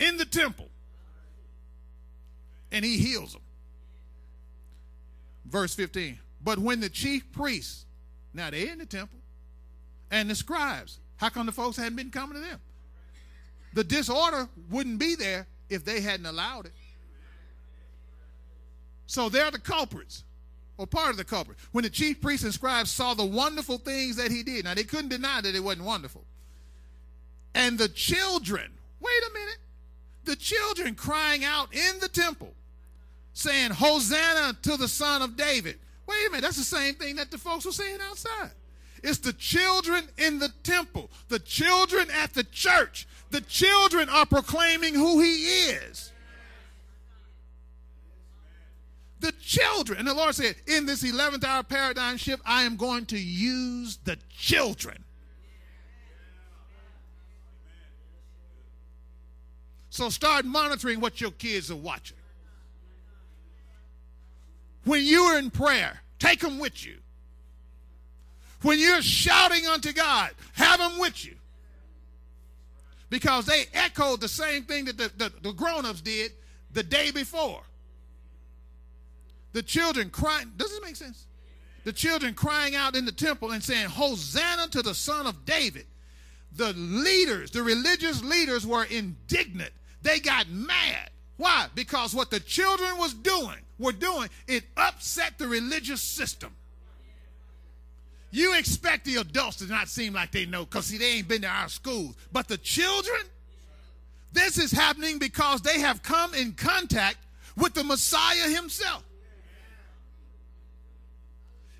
in 0.00 0.16
the 0.16 0.24
temple 0.24 0.68
and 2.72 2.84
he 2.84 2.98
heals 2.98 3.32
them. 3.32 3.42
Verse 5.46 5.74
15. 5.74 6.18
But 6.42 6.58
when 6.58 6.80
the 6.80 6.88
chief 6.88 7.30
priests, 7.32 7.86
now 8.34 8.50
they're 8.50 8.72
in 8.72 8.78
the 8.78 8.86
temple, 8.86 9.17
and 10.10 10.30
the 10.30 10.34
scribes, 10.34 11.00
how 11.16 11.28
come 11.28 11.46
the 11.46 11.52
folks 11.52 11.76
hadn't 11.76 11.96
been 11.96 12.10
coming 12.10 12.34
to 12.34 12.40
them? 12.40 12.60
The 13.74 13.84
disorder 13.84 14.48
wouldn't 14.70 14.98
be 14.98 15.14
there 15.14 15.46
if 15.68 15.84
they 15.84 16.00
hadn't 16.00 16.26
allowed 16.26 16.66
it. 16.66 16.72
So 19.06 19.28
they're 19.28 19.50
the 19.50 19.58
culprits, 19.58 20.24
or 20.76 20.86
part 20.86 21.10
of 21.10 21.16
the 21.16 21.24
culprit. 21.24 21.58
When 21.72 21.84
the 21.84 21.90
chief 21.90 22.20
priests 22.20 22.44
and 22.44 22.52
scribes 22.52 22.90
saw 22.90 23.14
the 23.14 23.24
wonderful 23.24 23.78
things 23.78 24.16
that 24.16 24.30
he 24.30 24.42
did, 24.42 24.64
now 24.64 24.74
they 24.74 24.84
couldn't 24.84 25.08
deny 25.08 25.40
that 25.40 25.54
it 25.54 25.62
wasn't 25.62 25.86
wonderful. 25.86 26.24
And 27.54 27.78
the 27.78 27.88
children, 27.88 28.70
wait 29.00 29.22
a 29.30 29.32
minute, 29.32 29.58
the 30.24 30.36
children 30.36 30.94
crying 30.94 31.44
out 31.44 31.74
in 31.74 31.98
the 32.00 32.08
temple, 32.08 32.52
saying, 33.32 33.70
Hosanna 33.70 34.56
to 34.62 34.76
the 34.76 34.88
Son 34.88 35.22
of 35.22 35.36
David. 35.36 35.78
Wait 36.06 36.26
a 36.26 36.30
minute, 36.30 36.42
that's 36.42 36.56
the 36.56 36.64
same 36.64 36.94
thing 36.94 37.16
that 37.16 37.30
the 37.30 37.38
folks 37.38 37.64
were 37.64 37.72
saying 37.72 37.98
outside. 38.02 38.50
It's 39.02 39.18
the 39.18 39.32
children 39.32 40.04
in 40.16 40.38
the 40.38 40.52
temple, 40.62 41.10
the 41.28 41.38
children 41.38 42.08
at 42.10 42.34
the 42.34 42.44
church 42.44 43.06
the 43.30 43.40
children 43.42 44.08
are 44.08 44.26
proclaiming 44.26 44.94
who 44.94 45.20
he 45.20 45.34
is. 45.70 46.12
The 49.20 49.32
children. 49.32 49.98
And 49.98 50.08
the 50.08 50.14
Lord 50.14 50.34
said, 50.34 50.56
in 50.66 50.86
this 50.86 51.02
11th 51.02 51.44
hour 51.44 51.62
paradigm 51.62 52.16
shift, 52.16 52.42
I 52.46 52.62
am 52.62 52.76
going 52.76 53.06
to 53.06 53.18
use 53.18 53.98
the 54.04 54.16
children. 54.30 55.04
So 59.90 60.08
start 60.08 60.44
monitoring 60.44 61.00
what 61.00 61.20
your 61.20 61.32
kids 61.32 61.70
are 61.70 61.76
watching. 61.76 62.16
When 64.84 65.04
you 65.04 65.22
are 65.22 65.38
in 65.38 65.50
prayer, 65.50 66.00
take 66.18 66.40
them 66.40 66.58
with 66.58 66.86
you. 66.86 66.98
When 68.62 68.78
you're 68.78 69.02
shouting 69.02 69.66
unto 69.66 69.92
God, 69.92 70.30
have 70.54 70.78
them 70.80 70.98
with 70.98 71.24
you 71.24 71.34
because 73.10 73.46
they 73.46 73.64
echoed 73.72 74.20
the 74.20 74.28
same 74.28 74.64
thing 74.64 74.86
that 74.86 74.98
the, 74.98 75.10
the, 75.16 75.32
the 75.42 75.52
grown 75.52 75.86
ups 75.86 76.00
did 76.00 76.32
the 76.72 76.82
day 76.82 77.10
before. 77.10 77.62
The 79.52 79.62
children 79.62 80.10
crying, 80.10 80.52
does 80.56 80.70
this 80.70 80.80
make 80.82 80.96
sense? 80.96 81.26
The 81.84 81.92
children 81.92 82.34
crying 82.34 82.74
out 82.74 82.96
in 82.96 83.04
the 83.04 83.12
temple 83.12 83.52
and 83.52 83.62
saying, 83.62 83.88
Hosanna 83.88 84.68
to 84.68 84.82
the 84.82 84.94
Son 84.94 85.26
of 85.26 85.44
David. 85.44 85.86
The 86.54 86.72
leaders, 86.74 87.50
the 87.50 87.62
religious 87.62 88.22
leaders 88.22 88.66
were 88.66 88.84
indignant. 88.84 89.70
They 90.02 90.20
got 90.20 90.48
mad. 90.48 91.10
Why? 91.36 91.68
Because 91.74 92.14
what 92.14 92.30
the 92.30 92.40
children 92.40 92.98
was 92.98 93.14
doing, 93.14 93.58
were 93.78 93.92
doing, 93.92 94.28
it 94.46 94.64
upset 94.76 95.38
the 95.38 95.46
religious 95.46 96.02
system. 96.02 96.54
You 98.30 98.56
expect 98.58 99.04
the 99.04 99.16
adults 99.16 99.56
to 99.56 99.66
not 99.66 99.88
seem 99.88 100.12
like 100.12 100.32
they 100.32 100.44
know 100.44 100.64
because, 100.64 100.86
see, 100.86 100.98
they 100.98 101.12
ain't 101.12 101.28
been 101.28 101.42
to 101.42 101.48
our 101.48 101.68
schools. 101.68 102.14
But 102.32 102.46
the 102.48 102.58
children, 102.58 103.20
this 104.32 104.58
is 104.58 104.70
happening 104.70 105.18
because 105.18 105.62
they 105.62 105.80
have 105.80 106.02
come 106.02 106.34
in 106.34 106.52
contact 106.52 107.16
with 107.56 107.74
the 107.74 107.84
Messiah 107.84 108.50
himself. 108.50 109.02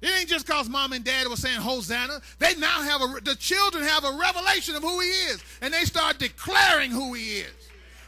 It 0.01 0.11
ain't 0.16 0.28
just 0.28 0.46
because 0.46 0.68
mom 0.68 0.92
and 0.92 1.05
dad 1.05 1.26
were 1.26 1.36
saying 1.36 1.61
Hosanna. 1.61 2.20
They 2.38 2.55
now 2.55 2.82
have 2.82 3.03
a, 3.03 3.20
the 3.20 3.34
children 3.34 3.82
have 3.84 4.05
a 4.05 4.12
revelation 4.12 4.76
of 4.76 4.82
who 4.82 5.01
he 5.01 5.09
is, 5.09 5.42
and 5.61 5.74
they 5.74 5.84
start 5.84 6.18
declaring 6.18 6.90
who 6.90 7.14
he 7.14 7.40
is. 7.40 7.53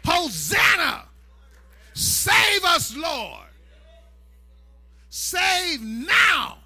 Hosanna! 0.04 1.02
Save 1.92 2.64
us, 2.64 2.96
Lord. 2.96 3.46
Save 5.10 5.82
now. 5.82 6.59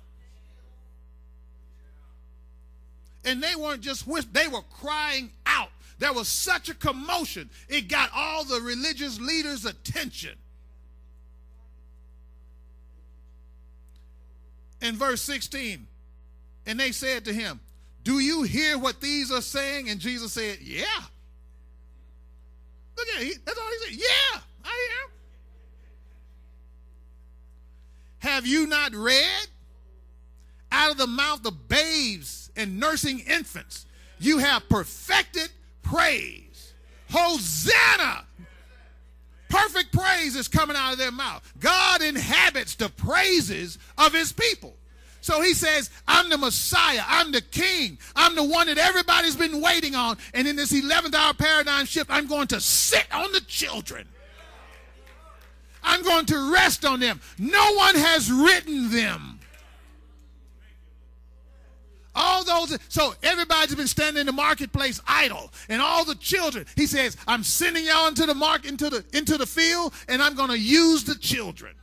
And 3.25 3.43
they 3.43 3.57
weren't 3.57 3.81
just 3.81 4.07
whispering, 4.07 4.33
they 4.33 4.49
were 4.49 4.63
crying 4.81 5.31
out. 5.47 5.71
There 5.99 6.13
was 6.13 6.29
such 6.29 6.69
a 6.69 6.75
commotion, 6.75 7.49
it 7.69 7.89
got 7.89 8.11
all 8.15 8.45
the 8.45 8.61
religious 8.61 9.19
leaders' 9.21 9.65
attention. 9.65 10.37
In 14.83 14.97
verse 14.97 15.23
16, 15.23 15.87
and 16.67 16.79
they 16.79 16.93
said 16.93 17.25
to 17.25 17.33
him, 17.33 17.61
Do 18.03 18.19
you 18.19 18.43
hear 18.43 18.79
what 18.79 19.01
these 19.01 19.33
are 19.33 19.41
saying? 19.41 19.89
And 19.89 19.99
Jesus 19.99 20.33
said, 20.33 20.59
Yeah. 20.61 20.85
Look 22.97 23.09
at 23.17 23.23
it. 23.23 23.45
That's 23.45 23.59
all 23.59 23.67
he 23.67 23.91
said. 23.91 24.01
Yeah, 24.01 24.41
I 24.65 24.89
am. 25.03 25.11
Have 28.19 28.47
you 28.47 28.67
not 28.67 28.95
read? 28.95 29.47
Out 30.71 30.93
of 30.93 30.99
the 30.99 31.07
mouth 31.07 31.45
of 31.47 31.69
babes 31.69 32.44
and 32.57 32.79
nursing 32.79 33.21
infants, 33.21 33.87
you 34.19 34.39
have 34.39 34.69
perfected 34.69 35.51
praise. 35.83 36.73
Hosanna! 37.11 38.25
Perfect 39.49 39.93
praise 39.93 40.35
is 40.35 40.49
coming 40.49 40.77
out 40.77 40.93
of 40.93 40.99
their 40.99 41.13
mouth. 41.13 41.43
God 41.61 42.03
inhabits 42.03 42.75
the 42.75 42.89
praises 42.89 43.79
of 43.97 44.13
his 44.13 44.33
people. 44.33 44.75
So 45.21 45.41
he 45.41 45.55
says, 45.55 45.91
I'm 46.07 46.29
the 46.29 46.37
Messiah. 46.37 47.03
I'm 47.07 47.33
the 47.33 47.41
King. 47.41 47.97
I'm 48.15 48.35
the 48.35 48.45
one 48.45 48.67
that 48.67 48.79
everybody's 48.79 49.37
been 49.37 49.63
waiting 49.63 49.95
on. 49.95 50.19
And 50.35 50.47
in 50.47 50.57
this 50.57 50.73
11th 50.73 51.15
hour 51.15 51.33
paradigm 51.35 51.87
shift, 51.87 52.11
I'm 52.11 52.27
going 52.27 52.49
to 52.49 52.61
sit 52.61 53.07
on 53.11 53.33
the 53.33 53.41
children. 53.43 54.07
I'm 55.83 56.03
going 56.03 56.27
to 56.27 56.53
rest 56.53 56.85
on 56.85 57.01
them. 57.01 57.21
No 57.39 57.75
one 57.75 57.95
has 57.95 58.31
written 58.31 58.91
them. 58.91 59.34
All 62.15 62.45
those, 62.45 62.79
so 62.89 63.15
everybody's 63.23 63.75
been 63.75 63.89
standing 63.89 64.21
in 64.21 64.27
the 64.27 64.33
marketplace 64.33 65.01
idle, 65.07 65.51
and 65.69 65.83
all 65.83 66.05
the 66.05 66.15
children. 66.15 66.65
He 66.77 66.87
says, 66.87 67.17
"I'm 67.27 67.43
sending 67.43 67.85
y'all 67.85 68.07
into 68.07 68.25
the 68.25 68.35
market, 68.35 68.71
into 68.71 68.89
the 68.89 69.05
into 69.13 69.37
the 69.37 69.47
field, 69.47 69.93
and 70.09 70.23
I'm 70.23 70.35
going 70.35 70.51
to 70.51 70.59
use 70.59 71.05
the 71.05 71.17
children." 71.17 71.75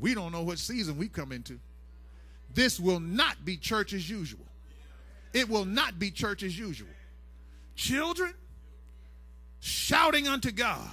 We 0.00 0.14
don't 0.14 0.32
know 0.32 0.42
what 0.42 0.58
season 0.58 0.96
we 0.96 1.08
come 1.08 1.30
into. 1.30 1.60
This 2.54 2.80
will 2.80 3.00
not 3.00 3.44
be 3.44 3.56
church 3.56 3.92
as 3.92 4.08
usual. 4.08 4.46
It 5.32 5.48
will 5.48 5.66
not 5.66 5.98
be 5.98 6.10
church 6.10 6.42
as 6.42 6.58
usual. 6.58 6.88
Children 7.76 8.34
shouting 9.60 10.26
unto 10.26 10.50
God. 10.50 10.90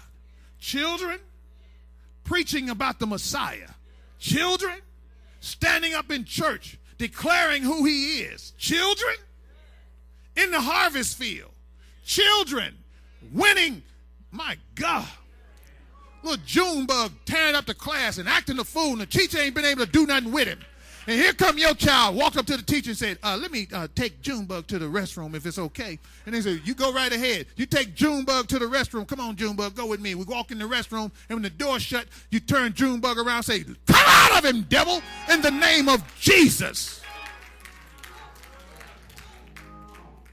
Children 0.59 1.19
preaching 2.27 2.69
about 2.69 2.99
the 2.99 3.07
Messiah. 3.07 3.69
Children 4.19 4.79
standing 5.39 5.93
up 5.93 6.11
in 6.11 6.25
church 6.25 6.77
declaring 6.97 7.63
who 7.63 7.85
he 7.85 8.19
is. 8.19 8.53
Children 8.57 9.15
in 10.35 10.51
the 10.51 10.59
harvest 10.61 11.17
field. 11.17 11.51
Children 12.03 12.75
winning. 13.31 13.81
My 14.31 14.57
God. 14.75 15.07
Little 16.21 16.43
Junebug 16.45 17.11
tearing 17.25 17.55
up 17.55 17.65
the 17.65 17.73
class 17.73 18.17
and 18.17 18.27
acting 18.27 18.59
a 18.59 18.63
fool, 18.63 18.91
and 18.91 19.01
the 19.01 19.05
teacher 19.05 19.39
ain't 19.39 19.55
been 19.55 19.65
able 19.65 19.85
to 19.85 19.91
do 19.91 20.05
nothing 20.05 20.31
with 20.31 20.47
him. 20.47 20.59
And 21.07 21.17
here 21.17 21.31
come 21.31 21.57
your 21.57 21.73
child, 21.73 22.17
walked 22.17 22.35
up 22.35 22.45
to 22.47 22.57
the 22.57 22.63
teacher 22.63 22.89
and 22.89 22.97
said, 22.97 23.17
uh, 23.23 23.37
let 23.41 23.49
me 23.49 23.65
uh, 23.71 23.87
take 23.95 24.21
Junebug 24.21 24.67
to 24.67 24.77
the 24.77 24.87
restroom 24.87 25.35
if 25.35 25.45
it's 25.45 25.57
okay. 25.57 25.97
And 26.25 26.35
they 26.35 26.41
said, 26.41 26.61
you 26.65 26.75
go 26.75 26.91
right 26.91 27.11
ahead. 27.11 27.47
You 27.55 27.65
take 27.65 27.95
Junebug 27.95 28.49
to 28.49 28.59
the 28.59 28.65
restroom. 28.65 29.07
Come 29.07 29.21
on, 29.21 29.37
Junebug, 29.37 29.73
go 29.73 29.85
with 29.85 30.01
me. 30.01 30.15
We 30.15 30.25
walk 30.25 30.51
in 30.51 30.59
the 30.59 30.65
restroom, 30.65 31.11
and 31.29 31.37
when 31.37 31.43
the 31.43 31.49
door 31.49 31.79
shut, 31.79 32.07
you 32.29 32.41
turn 32.41 32.73
Junebug 32.73 33.17
around 33.17 33.43
say, 33.43 33.63
come 33.63 33.75
out 34.05 34.37
of 34.37 34.45
him, 34.53 34.63
devil, 34.63 35.01
in 35.31 35.41
the 35.41 35.49
name 35.51 35.87
of 35.87 36.03
Jesus. 36.19 37.01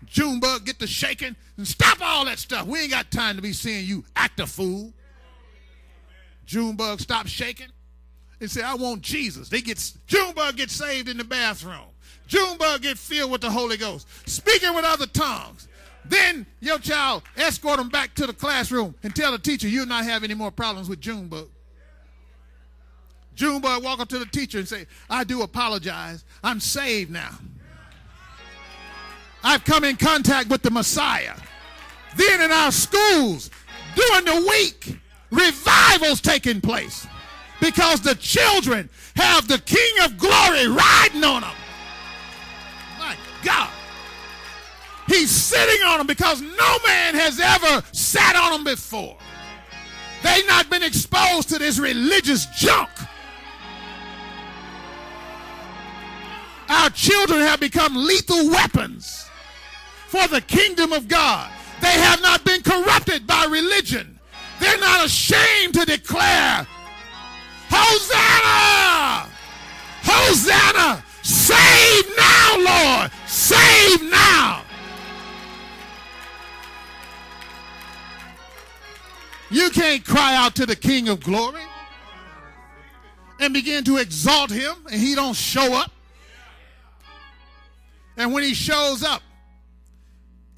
Junebug 0.06 0.64
get 0.64 0.80
the 0.80 0.88
shaking 0.88 1.36
and 1.56 1.68
stop 1.68 1.98
all 2.02 2.24
that 2.24 2.40
stuff. 2.40 2.66
We 2.66 2.80
ain't 2.80 2.90
got 2.90 3.12
time 3.12 3.36
to 3.36 3.42
be 3.42 3.52
seeing 3.52 3.86
you 3.86 4.04
act 4.16 4.40
a 4.40 4.46
fool. 4.46 4.92
Junebug 6.46 7.00
stop 7.00 7.28
shaking 7.28 7.68
and 8.40 8.50
say, 8.50 8.62
I 8.62 8.74
want 8.74 9.02
Jesus. 9.02 9.48
They 9.48 9.60
get 9.60 9.92
Junebug 10.06 10.56
get 10.56 10.70
saved 10.70 11.08
in 11.08 11.16
the 11.16 11.24
bathroom. 11.24 11.86
Junebug 12.26 12.82
get 12.82 12.98
filled 12.98 13.30
with 13.30 13.40
the 13.40 13.50
Holy 13.50 13.76
Ghost, 13.76 14.06
speaking 14.28 14.74
with 14.74 14.84
other 14.84 15.06
tongues. 15.06 15.68
Then 16.06 16.46
your 16.60 16.78
child 16.78 17.22
escort 17.36 17.78
them 17.78 17.88
back 17.88 18.14
to 18.14 18.26
the 18.26 18.32
classroom 18.32 18.94
and 19.02 19.14
tell 19.14 19.32
the 19.32 19.38
teacher 19.38 19.68
you'll 19.68 19.86
not 19.86 20.04
have 20.04 20.24
any 20.24 20.34
more 20.34 20.50
problems 20.50 20.88
with 20.88 21.00
Junebug. 21.00 21.48
Junebug 23.34 23.82
walk 23.82 24.00
up 24.00 24.08
to 24.08 24.18
the 24.18 24.26
teacher 24.26 24.58
and 24.58 24.68
say, 24.68 24.86
I 25.10 25.24
do 25.24 25.42
apologize. 25.42 26.24
I'm 26.42 26.60
saved 26.60 27.10
now. 27.10 27.30
I've 29.42 29.64
come 29.64 29.84
in 29.84 29.96
contact 29.96 30.48
with 30.48 30.62
the 30.62 30.70
Messiah. 30.70 31.34
Then 32.16 32.40
in 32.40 32.50
our 32.50 32.70
schools, 32.70 33.50
during 33.96 34.24
the 34.24 34.46
week, 34.48 34.98
revivals 35.30 36.20
taking 36.20 36.60
place 36.60 37.06
because 37.64 38.02
the 38.02 38.14
children 38.16 38.90
have 39.16 39.48
the 39.48 39.58
King 39.58 40.04
of 40.04 40.18
Glory 40.18 40.68
riding 40.68 41.24
on 41.24 41.40
them. 41.40 41.54
My 42.98 43.16
God. 43.42 43.70
He's 45.06 45.30
sitting 45.30 45.82
on 45.82 45.98
them 45.98 46.06
because 46.06 46.42
no 46.42 46.78
man 46.86 47.14
has 47.14 47.40
ever 47.40 47.82
sat 47.92 48.36
on 48.36 48.52
them 48.52 48.64
before. 48.64 49.16
They've 50.22 50.46
not 50.46 50.68
been 50.68 50.82
exposed 50.82 51.48
to 51.50 51.58
this 51.58 51.78
religious 51.78 52.44
junk. 52.46 52.90
Our 56.68 56.90
children 56.90 57.40
have 57.40 57.60
become 57.60 57.94
lethal 57.94 58.50
weapons 58.50 59.26
for 60.08 60.26
the 60.28 60.42
kingdom 60.42 60.92
of 60.92 61.08
God. 61.08 61.50
They 61.80 61.88
have 61.88 62.20
not 62.20 62.44
been 62.44 62.62
corrupted 62.62 63.26
by 63.26 63.46
religion. 63.46 64.18
They're 64.60 64.78
not 64.78 65.04
ashamed 65.06 65.74
to 65.74 65.84
declare, 65.84 66.66
Hosanna! 67.76 69.30
Hosanna! 70.04 71.04
Save 71.22 72.16
now, 72.16 72.56
Lord! 72.58 73.10
Save 73.26 74.10
now! 74.10 74.62
You 79.50 79.70
can't 79.70 80.04
cry 80.04 80.36
out 80.36 80.54
to 80.56 80.66
the 80.66 80.76
King 80.76 81.08
of 81.08 81.20
glory 81.20 81.62
and 83.40 83.52
begin 83.52 83.84
to 83.84 83.98
exalt 83.98 84.50
him 84.50 84.74
and 84.90 85.00
he 85.00 85.14
don't 85.14 85.34
show 85.34 85.74
up. 85.74 85.90
And 88.16 88.32
when 88.32 88.44
he 88.44 88.54
shows 88.54 89.02
up 89.02 89.22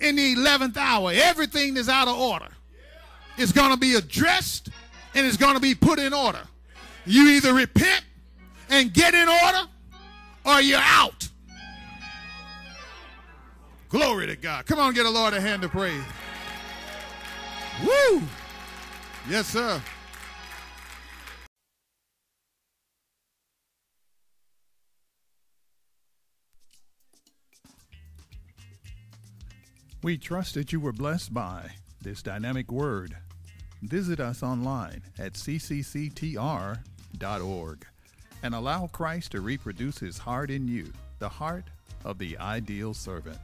in 0.00 0.16
the 0.16 0.34
11th 0.36 0.76
hour, 0.76 1.10
everything 1.14 1.76
is 1.76 1.88
out 1.88 2.08
of 2.08 2.16
order. 2.18 2.48
It's 3.38 3.52
going 3.52 3.70
to 3.70 3.78
be 3.78 3.94
addressed 3.94 4.68
and 5.14 5.26
it's 5.26 5.36
going 5.36 5.54
to 5.54 5.60
be 5.60 5.74
put 5.74 5.98
in 5.98 6.12
order. 6.12 6.40
You 7.06 7.28
either 7.28 7.54
repent 7.54 8.04
and 8.68 8.92
get 8.92 9.14
in 9.14 9.28
order 9.28 9.68
or 10.44 10.60
you're 10.60 10.80
out. 10.82 11.28
Glory 13.88 14.26
to 14.26 14.36
God. 14.36 14.66
Come 14.66 14.80
on, 14.80 14.92
get 14.92 15.06
a 15.06 15.10
Lord 15.10 15.32
a 15.32 15.40
hand 15.40 15.62
of 15.62 15.70
praise. 15.70 16.02
Woo! 17.84 18.22
Yes, 19.28 19.46
sir. 19.46 19.80
We 30.02 30.18
trust 30.18 30.54
that 30.54 30.72
you 30.72 30.80
were 30.80 30.92
blessed 30.92 31.32
by 31.34 31.70
this 32.00 32.22
dynamic 32.22 32.70
word. 32.70 33.16
Visit 33.82 34.20
us 34.20 34.42
online 34.42 35.02
at 35.18 35.34
and 38.42 38.54
allow 38.54 38.86
Christ 38.86 39.32
to 39.32 39.40
reproduce 39.40 39.98
his 39.98 40.18
heart 40.18 40.50
in 40.50 40.68
you, 40.68 40.92
the 41.18 41.28
heart 41.28 41.64
of 42.04 42.18
the 42.18 42.38
ideal 42.38 42.94
servant. 42.94 43.38